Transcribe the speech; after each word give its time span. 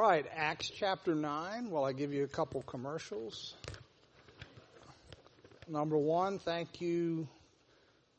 All 0.00 0.08
right, 0.08 0.24
Acts 0.34 0.70
chapter 0.70 1.14
9. 1.14 1.68
Well, 1.68 1.84
I 1.84 1.92
give 1.92 2.14
you 2.14 2.24
a 2.24 2.26
couple 2.26 2.62
commercials. 2.62 3.52
Number 5.68 5.98
one, 5.98 6.38
thank 6.38 6.80
you 6.80 7.28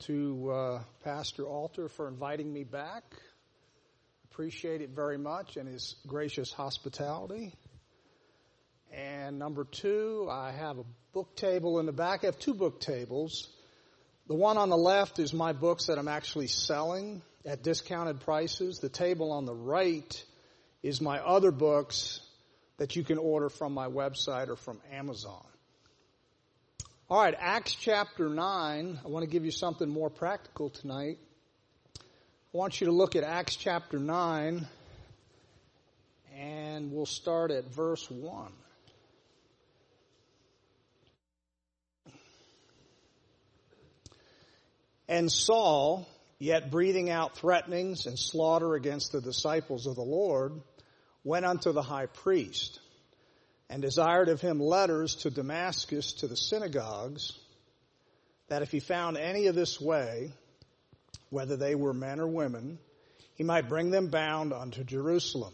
to 0.02 0.52
uh, 0.52 0.84
Pastor 1.04 1.44
Alter 1.48 1.90
for 1.90 2.08
inviting 2.08 2.54
me 2.54 2.64
back. 2.66 3.04
Appreciate 4.32 4.82
it 4.82 4.92
very 4.92 5.18
much 5.18 5.58
and 5.58 5.68
his 5.68 5.96
gracious 6.06 6.54
hospitality. 6.54 7.56
And 8.94 9.40
number 9.40 9.64
two, 9.64 10.28
I 10.32 10.52
have 10.52 10.78
a 10.78 10.86
book 11.14 11.36
table 11.36 11.80
in 11.80 11.88
the 11.88 11.92
back. 11.92 12.20
I 12.22 12.28
have 12.28 12.38
two 12.38 12.54
book 12.54 12.80
tables. 12.80 13.50
The 14.28 14.36
one 14.36 14.58
on 14.58 14.70
the 14.70 14.78
left 14.78 15.18
is 15.18 15.34
my 15.34 15.52
books 15.52 15.88
that 15.88 15.98
I'm 15.98 16.08
actually 16.08 16.46
selling 16.46 17.24
at 17.44 17.64
discounted 17.64 18.20
prices. 18.20 18.78
The 18.78 18.90
table 18.90 19.32
on 19.32 19.46
the 19.46 19.56
right 19.56 20.24
is 20.84 21.02
my 21.02 21.20
other 21.20 21.52
books 21.52 22.22
that 22.78 22.96
you 22.96 23.04
can 23.04 23.18
order 23.18 23.50
from 23.50 23.74
my 23.74 23.88
website 23.88 24.48
or 24.48 24.56
from 24.56 24.80
Amazon. 24.92 25.46
All 27.10 27.22
right, 27.22 27.36
Acts 27.38 27.76
chapter 27.76 28.30
9. 28.30 29.00
I 29.04 29.08
want 29.08 29.24
to 29.26 29.30
give 29.30 29.46
you 29.46 29.52
something 29.52 29.90
more 29.90 30.10
practical 30.10 30.70
tonight. 30.70 31.20
I 31.98 32.58
want 32.58 32.82
you 32.82 32.88
to 32.88 32.94
look 32.94 33.16
at 33.16 33.24
Acts 33.24 33.56
chapter 33.56 34.00
9, 34.00 34.66
and 36.38 36.92
we'll 36.92 37.06
start 37.06 37.52
at 37.52 37.66
verse 37.66 38.10
1. 38.10 38.52
And 45.08 45.30
Saul, 45.30 46.08
yet 46.40 46.72
breathing 46.72 47.10
out 47.10 47.36
threatenings 47.36 48.06
and 48.06 48.18
slaughter 48.18 48.76
against 48.76 49.12
the 49.12 49.20
disciples 49.20 49.86
of 49.86 49.96
the 49.96 50.02
Lord, 50.02 50.62
went 51.24 51.46
unto 51.46 51.72
the 51.72 51.82
high 51.82 52.08
priest 52.08 52.80
and 53.70 53.82
desired 53.82 54.28
of 54.30 54.42
him 54.42 54.60
letters 54.60 55.16
to 55.16 55.30
Damascus 55.30 56.14
to 56.14 56.28
the 56.28 56.36
synagogues, 56.36 57.32
that 58.50 58.62
if 58.62 58.72
he 58.72 58.82
found 58.82 59.18
any 59.18 59.48
of 59.48 59.56
this 59.56 59.80
way, 59.80 60.34
whether 61.30 61.56
they 61.56 61.74
were 61.74 61.94
men 61.94 62.20
or 62.20 62.28
women, 62.28 62.78
he 63.36 63.44
might 63.44 63.70
bring 63.70 63.90
them 63.90 64.08
bound 64.08 64.52
unto 64.52 64.84
Jerusalem. 64.84 65.54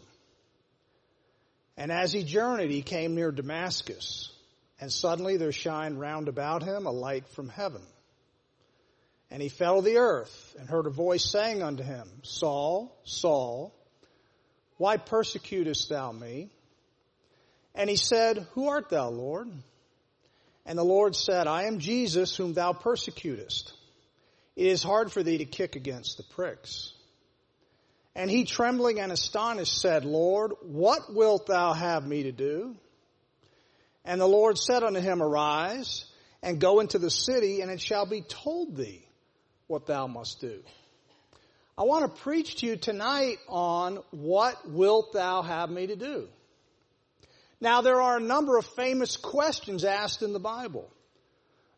And 1.76 1.92
as 1.92 2.12
he 2.12 2.24
journeyed, 2.24 2.72
he 2.72 2.82
came 2.82 3.14
near 3.14 3.30
Damascus, 3.30 4.32
and 4.80 4.92
suddenly 4.92 5.36
there 5.36 5.52
shined 5.52 6.00
round 6.00 6.26
about 6.26 6.64
him 6.64 6.86
a 6.86 6.90
light 6.90 7.28
from 7.28 7.48
heaven. 7.48 7.82
And 9.30 9.40
he 9.40 9.48
fell 9.48 9.76
to 9.76 9.82
the 9.82 9.98
earth, 9.98 10.56
and 10.58 10.68
heard 10.68 10.86
a 10.86 10.90
voice 10.90 11.24
saying 11.24 11.62
unto 11.62 11.84
him, 11.84 12.08
Saul, 12.22 12.98
Saul, 13.04 13.77
why 14.78 14.96
persecutest 14.96 15.90
thou 15.90 16.10
me? 16.12 16.48
And 17.74 17.90
he 17.90 17.96
said, 17.96 18.46
Who 18.52 18.68
art 18.68 18.88
thou, 18.88 19.10
Lord? 19.10 19.48
And 20.64 20.78
the 20.78 20.84
Lord 20.84 21.14
said, 21.14 21.46
I 21.46 21.64
am 21.64 21.78
Jesus 21.78 22.36
whom 22.36 22.52
thou 22.52 22.72
persecutest. 22.72 23.72
It 24.56 24.66
is 24.66 24.82
hard 24.82 25.12
for 25.12 25.22
thee 25.22 25.38
to 25.38 25.44
kick 25.44 25.76
against 25.76 26.16
the 26.16 26.24
pricks. 26.24 26.92
And 28.14 28.30
he, 28.30 28.44
trembling 28.44 28.98
and 28.98 29.12
astonished, 29.12 29.80
said, 29.80 30.04
Lord, 30.04 30.52
what 30.62 31.14
wilt 31.14 31.46
thou 31.46 31.72
have 31.72 32.06
me 32.06 32.24
to 32.24 32.32
do? 32.32 32.76
And 34.04 34.20
the 34.20 34.26
Lord 34.26 34.58
said 34.58 34.82
unto 34.82 35.00
him, 35.00 35.22
Arise 35.22 36.04
and 36.42 36.60
go 36.60 36.80
into 36.80 36.98
the 36.98 37.10
city, 37.10 37.60
and 37.60 37.70
it 37.70 37.80
shall 37.80 38.06
be 38.06 38.22
told 38.22 38.76
thee 38.76 39.06
what 39.66 39.86
thou 39.86 40.06
must 40.06 40.40
do. 40.40 40.62
I 41.78 41.84
want 41.84 42.12
to 42.12 42.22
preach 42.22 42.56
to 42.56 42.66
you 42.66 42.76
tonight 42.76 43.38
on 43.48 44.00
what 44.10 44.68
wilt 44.68 45.12
thou 45.12 45.42
have 45.42 45.70
me 45.70 45.86
to 45.86 45.94
do? 45.94 46.28
Now 47.60 47.82
there 47.82 48.02
are 48.02 48.16
a 48.16 48.20
number 48.20 48.58
of 48.58 48.66
famous 48.66 49.16
questions 49.16 49.84
asked 49.84 50.22
in 50.22 50.32
the 50.32 50.40
Bible. 50.40 50.90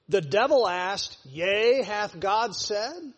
The 0.09 0.23
devil 0.23 0.67
asked, 0.67 1.19
yea, 1.27 1.83
hath 1.83 2.19
God 2.19 2.57
said? 2.57 3.13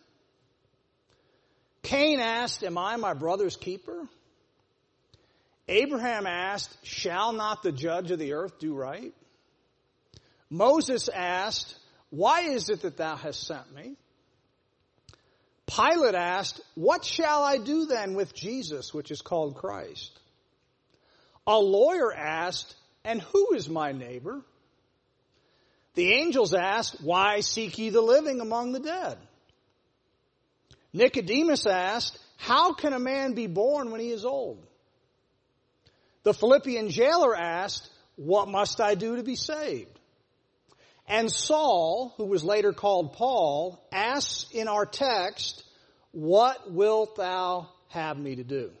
Cain 1.83 2.19
asked, 2.19 2.65
am 2.65 2.77
I 2.77 2.97
my 2.97 3.13
brother's 3.13 3.55
keeper? 3.55 4.09
Abraham 5.69 6.27
asked, 6.27 6.85
shall 6.85 7.31
not 7.31 7.63
the 7.63 7.71
judge 7.71 8.11
of 8.11 8.19
the 8.19 8.33
earth 8.33 8.59
do 8.59 8.75
right? 8.75 9.13
Moses 10.49 11.07
asked, 11.07 11.77
why 12.09 12.41
is 12.41 12.69
it 12.69 12.81
that 12.81 12.97
thou 12.97 13.15
hast 13.15 13.47
sent 13.47 13.73
me? 13.73 13.95
Pilate 15.67 16.15
asked, 16.15 16.61
What 16.75 17.05
shall 17.05 17.43
I 17.43 17.57
do 17.57 17.85
then 17.85 18.15
with 18.15 18.33
Jesus, 18.33 18.93
which 18.93 19.11
is 19.11 19.21
called 19.21 19.55
Christ? 19.55 20.19
A 21.47 21.57
lawyer 21.57 22.13
asked, 22.13 22.75
And 23.03 23.21
who 23.21 23.53
is 23.55 23.69
my 23.69 23.91
neighbor? 23.91 24.41
The 25.95 26.13
angels 26.13 26.53
asked, 26.53 27.01
Why 27.01 27.41
seek 27.41 27.77
ye 27.77 27.89
the 27.89 28.01
living 28.01 28.41
among 28.41 28.71
the 28.73 28.79
dead? 28.79 29.17
Nicodemus 30.91 31.65
asked, 31.65 32.19
How 32.37 32.73
can 32.73 32.93
a 32.93 32.99
man 32.99 33.33
be 33.33 33.47
born 33.47 33.91
when 33.91 34.01
he 34.01 34.11
is 34.11 34.25
old? 34.25 34.65
The 36.23 36.33
Philippian 36.33 36.89
jailer 36.89 37.35
asked, 37.35 37.89
What 38.15 38.47
must 38.47 38.81
I 38.81 38.95
do 38.95 39.15
to 39.17 39.23
be 39.23 39.35
saved? 39.35 39.99
And 41.07 41.31
Saul, 41.31 42.13
who 42.17 42.25
was 42.25 42.43
later 42.43 42.73
called 42.73 43.13
Paul, 43.13 43.85
asks 43.91 44.47
in 44.51 44.67
our 44.67 44.85
text, 44.85 45.63
What 46.11 46.71
wilt 46.71 47.17
thou 47.17 47.69
have 47.89 48.17
me 48.17 48.35
to 48.37 48.43
do? 48.43 48.71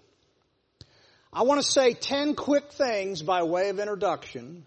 I 1.31 1.43
want 1.43 1.61
to 1.61 1.67
say 1.67 1.93
10 1.93 2.35
quick 2.35 2.71
things 2.71 3.21
by 3.21 3.43
way 3.43 3.69
of 3.69 3.79
introduction 3.79 4.65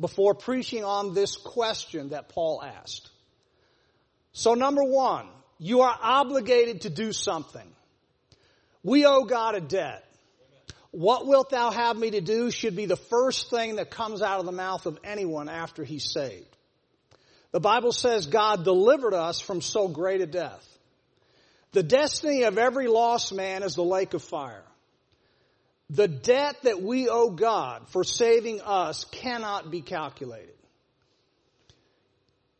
before 0.00 0.34
preaching 0.34 0.82
on 0.82 1.14
this 1.14 1.36
question 1.36 2.10
that 2.10 2.30
Paul 2.30 2.62
asked. 2.62 3.10
So 4.32 4.54
number 4.54 4.82
one, 4.82 5.28
you 5.58 5.82
are 5.82 5.96
obligated 6.00 6.82
to 6.82 6.90
do 6.90 7.12
something. 7.12 7.68
We 8.82 9.04
owe 9.04 9.24
God 9.24 9.56
a 9.56 9.60
debt. 9.60 10.04
What 10.90 11.26
wilt 11.26 11.50
thou 11.50 11.70
have 11.70 11.96
me 11.96 12.12
to 12.12 12.20
do 12.20 12.50
should 12.50 12.74
be 12.74 12.86
the 12.86 12.96
first 12.96 13.50
thing 13.50 13.76
that 13.76 13.90
comes 13.90 14.22
out 14.22 14.40
of 14.40 14.46
the 14.46 14.52
mouth 14.52 14.86
of 14.86 14.98
anyone 15.04 15.48
after 15.48 15.84
he's 15.84 16.10
saved. 16.10 16.56
The 17.52 17.60
Bible 17.60 17.92
says 17.92 18.26
God 18.26 18.64
delivered 18.64 19.14
us 19.14 19.40
from 19.40 19.60
so 19.60 19.88
great 19.88 20.20
a 20.20 20.26
death. 20.26 20.66
The 21.72 21.82
destiny 21.82 22.44
of 22.44 22.58
every 22.58 22.88
lost 22.88 23.32
man 23.32 23.62
is 23.62 23.74
the 23.74 23.84
lake 23.84 24.14
of 24.14 24.22
fire. 24.22 24.64
The 25.88 26.08
debt 26.08 26.56
that 26.62 26.82
we 26.82 27.08
owe 27.08 27.30
God 27.30 27.88
for 27.88 28.04
saving 28.04 28.60
us 28.60 29.04
cannot 29.04 29.70
be 29.70 29.82
calculated. 29.82 30.54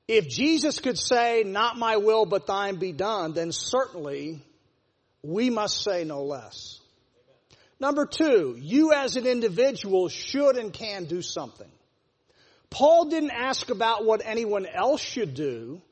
If 0.08 0.28
Jesus 0.28 0.80
could 0.80 0.98
say, 0.98 1.44
not 1.46 1.78
my 1.78 1.98
will 1.98 2.26
but 2.26 2.48
thine 2.48 2.76
be 2.76 2.90
done, 2.90 3.32
then 3.32 3.52
certainly 3.52 4.42
we 5.22 5.50
must 5.50 5.84
say 5.84 6.02
no 6.02 6.24
less. 6.24 6.80
Number 7.78 8.06
two, 8.06 8.56
you 8.58 8.92
as 8.92 9.16
an 9.16 9.26
individual 9.26 10.08
should 10.08 10.56
and 10.56 10.72
can 10.72 11.04
do 11.04 11.22
something. 11.22 11.70
Paul 12.70 13.06
didn't 13.06 13.32
ask 13.32 13.68
about 13.70 14.04
what 14.04 14.22
anyone 14.24 14.66
else 14.66 15.00
should 15.00 15.34
do 15.34 15.82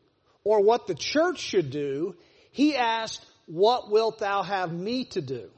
or 0.44 0.62
what 0.62 0.86
the 0.86 0.94
church 0.94 1.38
should 1.40 1.70
do. 1.70 2.14
He 2.52 2.76
asked, 2.76 3.24
what 3.46 3.90
wilt 3.90 4.18
thou 4.18 4.42
have 4.42 4.72
me 4.72 5.04
to 5.06 5.20
do? 5.20 5.50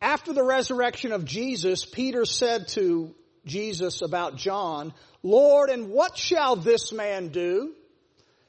After 0.00 0.32
the 0.32 0.44
resurrection 0.44 1.12
of 1.12 1.24
Jesus, 1.24 1.84
Peter 1.84 2.24
said 2.24 2.68
to 2.68 3.14
Jesus 3.46 4.02
about 4.02 4.36
John, 4.36 4.92
Lord, 5.22 5.70
and 5.70 5.88
what 5.90 6.18
shall 6.18 6.56
this 6.56 6.92
man 6.92 7.28
do? 7.28 7.72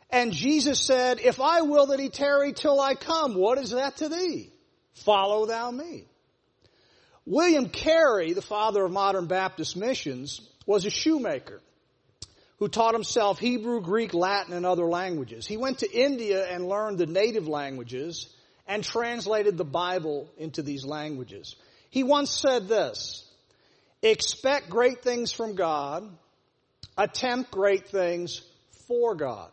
And 0.10 0.34
Jesus 0.34 0.80
said, 0.80 1.20
If 1.20 1.40
I 1.40 1.62
will 1.62 1.88
that 1.88 2.00
he 2.00 2.10
tarry 2.10 2.54
till 2.54 2.80
I 2.80 2.96
come, 2.96 3.36
what 3.36 3.58
is 3.58 3.72
that 3.72 3.98
to 3.98 4.10
thee? 4.10 4.52
Follow 4.94 5.46
thou 5.46 5.72
me. 5.72 6.06
William 7.26 7.70
Carey, 7.70 8.34
the 8.34 8.42
father 8.42 8.86
of 8.86 8.92
modern 8.92 9.28
Baptist 9.28 9.76
missions, 9.76 10.42
was 10.68 10.86
a 10.86 10.92
shoemaker 10.92 11.60
who 12.60 12.68
taught 12.68 12.94
himself 12.94 13.40
Hebrew, 13.40 13.82
Greek, 13.82 14.14
Latin, 14.14 14.54
and 14.54 14.66
other 14.66 14.86
languages. 14.86 15.48
He 15.48 15.58
went 15.58 15.80
to 15.80 15.92
India 15.92 16.46
and 16.46 16.68
learned 16.68 17.00
the 17.00 17.06
native 17.08 17.48
languages 17.48 18.32
and 18.68 18.84
translated 18.84 19.58
the 19.58 19.66
Bible 19.66 20.30
into 20.38 20.62
these 20.62 20.86
languages. 20.86 21.56
He 21.90 22.04
once 22.04 22.30
said 22.32 22.68
this, 22.68 23.26
expect 24.02 24.70
great 24.70 25.02
things 25.02 25.32
from 25.32 25.56
God, 25.56 26.04
attempt 26.98 27.50
great 27.50 27.88
things 27.88 28.42
for 28.88 29.16
God. 29.16 29.50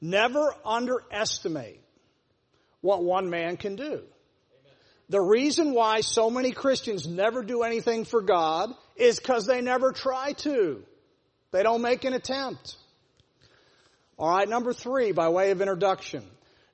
Never 0.00 0.54
underestimate 0.64 1.80
what 2.82 3.02
one 3.02 3.30
man 3.30 3.56
can 3.56 3.76
do. 3.76 4.02
The 5.08 5.20
reason 5.20 5.72
why 5.72 6.00
so 6.00 6.28
many 6.28 6.50
Christians 6.50 7.06
never 7.06 7.42
do 7.42 7.62
anything 7.62 8.04
for 8.04 8.20
God 8.20 8.74
is 8.96 9.18
because 9.18 9.46
they 9.46 9.60
never 9.60 9.92
try 9.92 10.32
to. 10.32 10.82
They 11.50 11.62
don't 11.62 11.82
make 11.82 12.04
an 12.04 12.12
attempt. 12.12 12.76
Alright, 14.18 14.48
number 14.48 14.72
three, 14.72 15.12
by 15.12 15.28
way 15.28 15.50
of 15.50 15.60
introduction. 15.60 16.24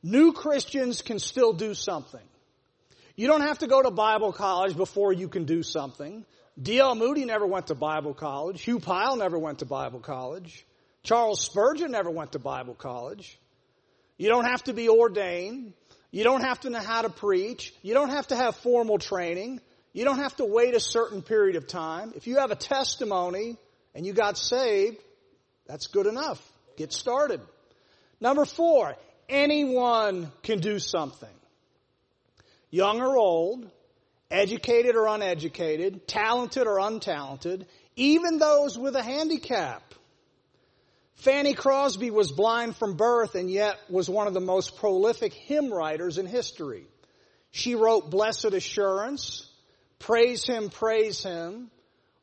New 0.03 0.33
Christians 0.33 1.03
can 1.03 1.19
still 1.19 1.53
do 1.53 1.75
something. 1.75 2.21
You 3.17 3.27
don't 3.27 3.43
have 3.43 3.59
to 3.59 3.67
go 3.67 3.83
to 3.83 3.91
Bible 3.91 4.33
college 4.33 4.77
before 4.77 5.13
you 5.13 5.29
can 5.29 5.45
do 5.45 5.63
something. 5.63 6.25
D.L. 6.61 6.95
Moody 6.95 7.25
never 7.25 7.47
went 7.47 7.69
to 7.69 7.75
Bible 7.75 8.15
college. 8.15 8.63
Hugh 8.63 8.81
Pyle 8.81 9.17
never 9.17 9.39
went 9.39 9.61
to 9.61 9.67
Bible 9.67 10.01
college. 10.01 10.67
Charles 11.03 11.43
Spurgeon 11.43 11.91
never 11.91 12.11
went 12.11 12.33
to 12.33 12.39
Bible 12.39 12.75
college. 12.75 13.39
You 14.19 14.29
don't 14.29 14.45
have 14.45 14.63
to 14.65 14.75
be 14.75 14.89
ordained. 14.89 15.73
You 16.11 16.25
don't 16.25 16.43
have 16.43 16.61
to 16.61 16.71
know 16.71 16.81
how 16.81 17.03
to 17.03 17.09
preach. 17.09 17.73
You 17.83 17.95
don't 17.95 18.11
have 18.11 18.27
to 18.29 18.37
have 18.37 18.57
formal 18.57 18.99
training. 18.99 19.61
You 19.93 20.05
don't 20.05 20.19
have 20.19 20.37
to 20.37 20.45
wait 20.45 20.75
a 20.75 20.81
certain 20.81 21.23
period 21.23 21.57
of 21.57 21.67
time. 21.67 22.13
If 22.15 22.27
you 22.27 22.39
have 22.39 22.51
a 22.51 22.57
testimony 22.57 23.57
and 23.95 24.07
you 24.07 24.13
got 24.13 24.39
saved, 24.39 24.99
that's 25.67 25.89
good 25.89 26.07
enough. 26.07 26.41
Get 26.77 26.93
started. 26.93 27.41
Number 28.21 28.45
four, 28.45 28.95
anyone 29.29 30.31
can 30.43 30.61
do 30.61 30.79
something. 30.79 31.29
Young 32.71 33.01
or 33.01 33.17
old, 33.17 33.69
educated 34.31 34.95
or 34.95 35.09
uneducated, 35.09 36.07
talented 36.07 36.67
or 36.67 36.77
untalented, 36.77 37.67
even 37.97 38.39
those 38.39 38.79
with 38.79 38.95
a 38.95 39.03
handicap. 39.03 39.83
Fanny 41.17 41.53
Crosby 41.53 42.11
was 42.11 42.31
blind 42.31 42.77
from 42.77 42.97
birth 42.97 43.35
and 43.35 43.51
yet 43.51 43.77
was 43.91 44.09
one 44.09 44.27
of 44.27 44.35
the 44.35 44.41
most 44.41 44.77
prolific 44.77 45.35
hymn 45.35 45.73
writers 45.73 46.17
in 46.17 46.27
history. 46.27 46.87
She 47.51 47.75
wrote 47.75 48.11
Blessed 48.11 48.55
Assurance, 48.55 49.50
Praise 50.01 50.45
Him, 50.45 50.71
Praise 50.71 51.23
Him, 51.23 51.71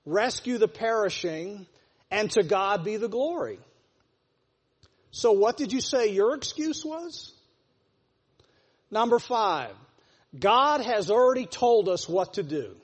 Rescue 0.05 0.57
the 0.57 0.67
Perishing, 0.67 1.65
and 2.11 2.29
To 2.31 2.43
God 2.43 2.83
Be 2.83 2.97
the 2.97 3.07
Glory. 3.07 3.59
So 5.11 5.31
what 5.31 5.57
did 5.57 5.71
you 5.71 5.79
say 5.79 6.11
your 6.11 6.35
excuse 6.35 6.83
was? 6.83 7.31
Number 8.91 9.19
five, 9.19 9.71
God 10.37 10.81
has 10.81 11.09
already 11.09 11.45
told 11.45 11.87
us 11.87 12.07
what 12.07 12.33
to 12.33 12.43
do. 12.43 12.75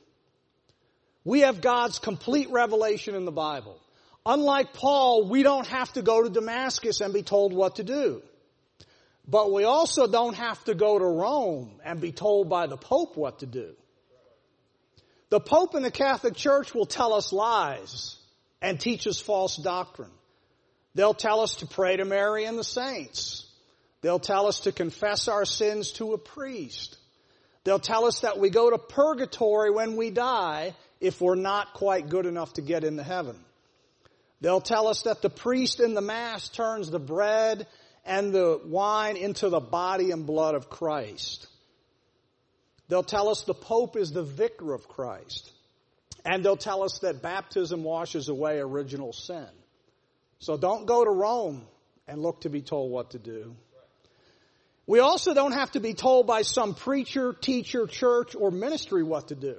We 1.25 1.42
have 1.42 1.62
God's 1.62 2.00
complete 2.00 2.50
revelation 2.50 3.16
in 3.16 3.25
the 3.25 3.31
Bible. 3.31 3.80
Unlike 4.25 4.74
Paul, 4.74 5.28
we 5.28 5.44
don't 5.44 5.68
have 5.68 5.92
to 5.94 6.01
go 6.01 6.24
to 6.24 6.30
Damascus 6.30 7.01
and 7.01 7.13
be 7.13 7.24
told 7.24 7.54
what 7.54 7.78
to 7.78 7.84
do. 7.84 8.22
But 9.28 9.51
we 9.51 9.63
also 9.63 10.07
don't 10.07 10.36
have 10.36 10.63
to 10.66 10.75
go 10.75 11.00
to 11.00 11.06
Rome 11.06 11.80
and 11.84 12.01
be 12.01 12.12
told 12.12 12.50
by 12.50 12.68
the 12.68 12.78
Pope 12.78 13.16
what 13.16 13.39
to 13.39 13.46
do. 13.46 13.74
The 15.33 15.39
Pope 15.39 15.74
and 15.74 15.83
the 15.83 15.89
Catholic 15.89 16.35
Church 16.35 16.75
will 16.75 16.85
tell 16.85 17.12
us 17.12 17.33
lies 17.33 18.18
and 18.62 18.80
teach 18.80 19.07
us 19.07 19.19
false 19.19 19.56
doctrine. 19.56 20.12
They'll 20.94 21.15
tell 21.15 21.39
us 21.39 21.56
to 21.56 21.65
pray 21.65 21.97
to 21.97 22.06
Mary 22.06 22.45
and 22.45 22.56
the 22.56 22.63
saints. 22.63 23.44
They'll 24.01 24.19
tell 24.19 24.45
us 24.45 24.59
to 24.59 24.71
confess 24.71 25.27
our 25.27 25.44
sins 25.44 25.94
to 25.94 26.13
a 26.13 26.19
priest. 26.19 26.97
They'll 27.63 27.80
tell 27.80 28.06
us 28.06 28.19
that 28.19 28.38
we 28.38 28.51
go 28.51 28.69
to 28.69 28.77
purgatory 28.77 29.71
when 29.71 29.95
we 29.95 30.12
die 30.12 30.75
if 31.01 31.19
we're 31.19 31.33
not 31.33 31.74
quite 31.74 32.09
good 32.09 32.27
enough 32.27 32.53
to 32.53 32.62
get 32.62 32.83
into 32.83 33.01
heaven. 33.01 33.44
They'll 34.39 34.62
tell 34.62 34.88
us 34.88 35.01
that 35.01 35.24
the 35.24 35.31
priest 35.31 35.79
in 35.79 35.95
the 35.95 36.01
Mass 36.01 36.47
turns 36.47 36.91
the 36.91 37.00
bread 37.00 37.65
and 38.06 38.31
the 38.31 38.62
wine 38.63 39.18
into 39.18 39.50
the 39.50 39.59
body 39.59 40.12
and 40.12 40.27
blood 40.27 40.53
of 40.53 40.69
Christ. 40.69 41.47
They'll 42.94 43.01
tell 43.01 43.30
us 43.30 43.42
the 43.42 43.56
Pope 43.56 43.98
is 43.98 44.12
the 44.12 44.22
vicar 44.22 44.72
of 44.72 44.88
Christ. 44.88 45.51
And 46.24 46.45
they'll 46.45 46.56
tell 46.56 46.84
us 46.84 47.00
that 47.00 47.24
baptism 47.24 47.84
washes 47.84 48.30
away 48.30 48.60
original 48.60 49.13
sin. 49.13 49.48
So 50.38 50.57
don't 50.57 50.86
go 50.86 51.04
to 51.04 51.10
Rome 51.10 51.66
and 52.07 52.22
look 52.22 52.42
to 52.42 52.50
be 52.50 52.62
told 52.62 52.92
what 52.92 53.10
to 53.10 53.18
do. 53.18 53.56
We 54.86 55.00
also 55.00 55.34
don't 55.34 55.54
have 55.54 55.72
to 55.72 55.80
be 55.80 55.95
told 55.95 56.28
by 56.28 56.44
some 56.44 56.75
preacher, 56.75 57.34
teacher, 57.34 57.88
church, 57.88 58.36
or 58.36 58.51
ministry 58.51 59.01
what 59.01 59.30
to 59.30 59.36
do. 59.36 59.56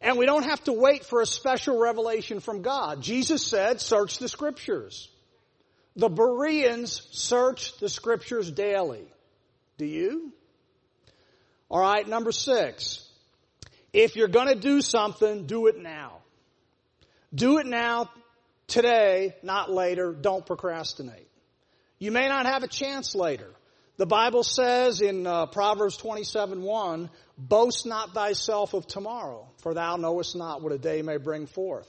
And 0.00 0.18
we 0.18 0.26
don't 0.26 0.46
have 0.46 0.64
to 0.64 0.72
wait 0.72 1.04
for 1.04 1.20
a 1.20 1.26
special 1.26 1.78
revelation 1.78 2.40
from 2.40 2.62
God. 2.62 3.02
Jesus 3.02 3.46
said, 3.46 3.80
search 3.80 4.18
the 4.18 4.28
scriptures. 4.28 5.08
The 5.94 6.08
Bereans 6.08 7.06
search 7.12 7.78
the 7.78 7.88
scriptures 7.88 8.50
daily. 8.50 9.06
Do 9.78 9.86
you? 9.86 10.32
All 11.74 11.80
right, 11.80 12.06
number 12.06 12.30
six. 12.30 13.04
If 13.92 14.14
you're 14.14 14.28
going 14.28 14.46
to 14.46 14.54
do 14.54 14.80
something, 14.80 15.46
do 15.46 15.66
it 15.66 15.76
now. 15.76 16.18
Do 17.34 17.58
it 17.58 17.66
now, 17.66 18.10
today, 18.68 19.34
not 19.42 19.72
later. 19.72 20.12
Don't 20.12 20.46
procrastinate. 20.46 21.26
You 21.98 22.12
may 22.12 22.28
not 22.28 22.46
have 22.46 22.62
a 22.62 22.68
chance 22.68 23.16
later. 23.16 23.50
The 23.96 24.06
Bible 24.06 24.44
says 24.44 25.00
in 25.00 25.26
uh, 25.26 25.46
Proverbs 25.46 25.96
27 25.96 26.62
1, 26.62 27.10
boast 27.36 27.86
not 27.86 28.14
thyself 28.14 28.72
of 28.74 28.86
tomorrow, 28.86 29.48
for 29.58 29.74
thou 29.74 29.96
knowest 29.96 30.36
not 30.36 30.62
what 30.62 30.70
a 30.70 30.78
day 30.78 31.02
may 31.02 31.16
bring 31.16 31.46
forth. 31.46 31.88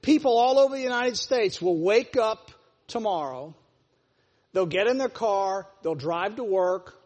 People 0.00 0.38
all 0.38 0.60
over 0.60 0.76
the 0.76 0.80
United 0.80 1.16
States 1.16 1.60
will 1.60 1.82
wake 1.82 2.16
up 2.16 2.52
tomorrow, 2.86 3.52
they'll 4.52 4.64
get 4.64 4.86
in 4.86 4.96
their 4.96 5.08
car, 5.08 5.66
they'll 5.82 5.96
drive 5.96 6.36
to 6.36 6.44
work, 6.44 6.97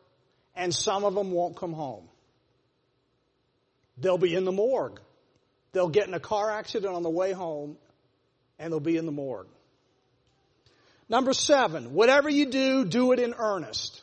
and 0.54 0.74
some 0.74 1.04
of 1.04 1.14
them 1.14 1.30
won't 1.30 1.56
come 1.56 1.72
home. 1.72 2.08
They'll 3.98 4.18
be 4.18 4.34
in 4.34 4.44
the 4.44 4.52
morgue. 4.52 5.00
They'll 5.72 5.88
get 5.88 6.06
in 6.06 6.14
a 6.14 6.20
car 6.20 6.50
accident 6.50 6.94
on 6.94 7.02
the 7.02 7.10
way 7.10 7.32
home, 7.32 7.76
and 8.58 8.72
they'll 8.72 8.80
be 8.80 8.96
in 8.96 9.06
the 9.06 9.12
morgue. 9.12 9.48
Number 11.08 11.32
seven, 11.32 11.94
whatever 11.94 12.28
you 12.28 12.46
do, 12.46 12.84
do 12.84 13.12
it 13.12 13.18
in 13.18 13.34
earnest. 13.36 14.02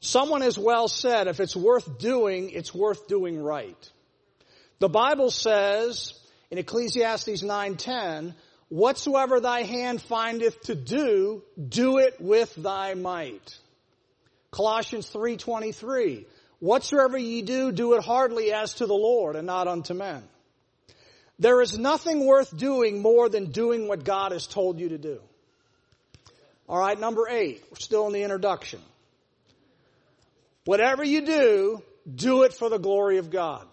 Someone 0.00 0.42
has 0.42 0.58
well 0.58 0.88
said, 0.88 1.26
if 1.26 1.40
it's 1.40 1.56
worth 1.56 1.98
doing, 1.98 2.50
it's 2.50 2.74
worth 2.74 3.08
doing 3.08 3.42
right. 3.42 3.92
The 4.78 4.88
Bible 4.88 5.30
says 5.30 6.12
in 6.50 6.58
Ecclesiastes 6.58 7.42
9:10, 7.42 8.34
whatsoever 8.68 9.40
thy 9.40 9.62
hand 9.62 10.02
findeth 10.02 10.60
to 10.62 10.74
do, 10.74 11.42
do 11.68 11.98
it 11.98 12.20
with 12.20 12.54
thy 12.54 12.94
might. 12.94 13.58
Colossians 14.50 15.08
3:23, 15.10 16.26
whatsoever 16.60 17.18
ye 17.18 17.42
do, 17.42 17.72
do 17.72 17.94
it 17.94 18.04
heartily 18.04 18.52
as 18.52 18.74
to 18.74 18.86
the 18.86 18.94
Lord 18.94 19.36
and 19.36 19.46
not 19.46 19.68
unto 19.68 19.94
men. 19.94 20.22
There 21.38 21.60
is 21.60 21.78
nothing 21.78 22.24
worth 22.24 22.56
doing 22.56 23.02
more 23.02 23.28
than 23.28 23.50
doing 23.50 23.88
what 23.88 24.04
God 24.04 24.32
has 24.32 24.46
told 24.46 24.78
you 24.78 24.90
to 24.90 24.98
do. 24.98 25.20
All 26.68 26.78
right, 26.78 26.98
number 26.98 27.28
8. 27.28 27.62
We're 27.70 27.78
still 27.78 28.06
in 28.06 28.12
the 28.12 28.22
introduction. 28.22 28.80
Whatever 30.64 31.04
you 31.04 31.20
do, 31.20 31.82
do 32.12 32.42
it 32.44 32.54
for 32.54 32.68
the 32.68 32.78
glory 32.78 33.18
of 33.18 33.30
God. 33.30 33.66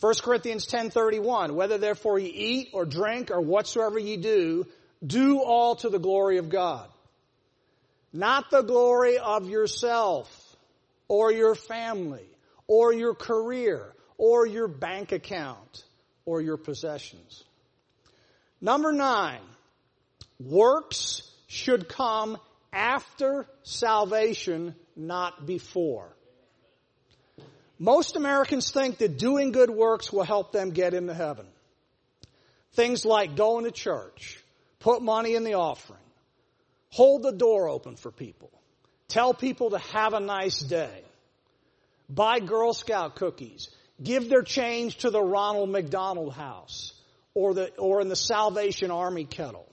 1 0.00 0.14
Corinthians 0.22 0.66
10:31 0.66 1.54
Whether 1.54 1.78
therefore 1.78 2.18
ye 2.18 2.28
eat 2.28 2.70
or 2.72 2.84
drink 2.84 3.30
or 3.30 3.40
whatsoever 3.40 3.98
ye 3.98 4.16
do 4.16 4.66
do 5.06 5.40
all 5.40 5.76
to 5.76 5.88
the 5.88 5.98
glory 5.98 6.38
of 6.38 6.48
God 6.48 6.88
not 8.14 8.50
the 8.50 8.62
glory 8.62 9.18
of 9.18 9.50
yourself 9.50 10.56
or 11.08 11.30
your 11.30 11.54
family 11.54 12.26
or 12.66 12.94
your 12.94 13.14
career 13.14 13.92
or 14.16 14.46
your 14.46 14.68
bank 14.68 15.12
account 15.12 15.84
or 16.24 16.40
your 16.40 16.56
possessions 16.56 17.44
number 18.64 18.92
9 18.92 19.38
works 20.40 21.30
should 21.46 21.88
come 21.88 22.38
after 22.72 23.46
salvation 23.62 24.74
not 24.96 25.46
before. 25.46 26.08
Most 27.78 28.16
Americans 28.16 28.70
think 28.70 28.98
that 28.98 29.18
doing 29.18 29.52
good 29.52 29.70
works 29.70 30.12
will 30.12 30.24
help 30.24 30.52
them 30.52 30.70
get 30.70 30.94
into 30.94 31.14
heaven. 31.14 31.46
Things 32.72 33.04
like 33.04 33.36
going 33.36 33.64
to 33.64 33.70
church, 33.70 34.42
put 34.80 35.02
money 35.02 35.34
in 35.34 35.44
the 35.44 35.54
offering, 35.54 36.00
hold 36.94 37.24
the 37.24 37.32
door 37.32 37.68
open 37.68 37.96
for 37.96 38.12
people, 38.12 38.52
tell 39.08 39.34
people 39.34 39.70
to 39.70 39.78
have 39.78 40.14
a 40.14 40.20
nice 40.20 40.60
day, 40.60 41.02
buy 42.08 42.38
Girl 42.38 42.72
Scout 42.72 43.16
cookies, 43.16 43.68
give 44.00 44.28
their 44.28 44.42
change 44.42 44.98
to 44.98 45.10
the 45.10 45.20
Ronald 45.20 45.70
McDonald 45.70 46.34
House 46.34 46.94
or 47.34 47.52
the, 47.52 47.74
or 47.78 48.00
in 48.00 48.08
the 48.08 48.14
Salvation 48.14 48.92
Army 48.92 49.24
kettle, 49.24 49.66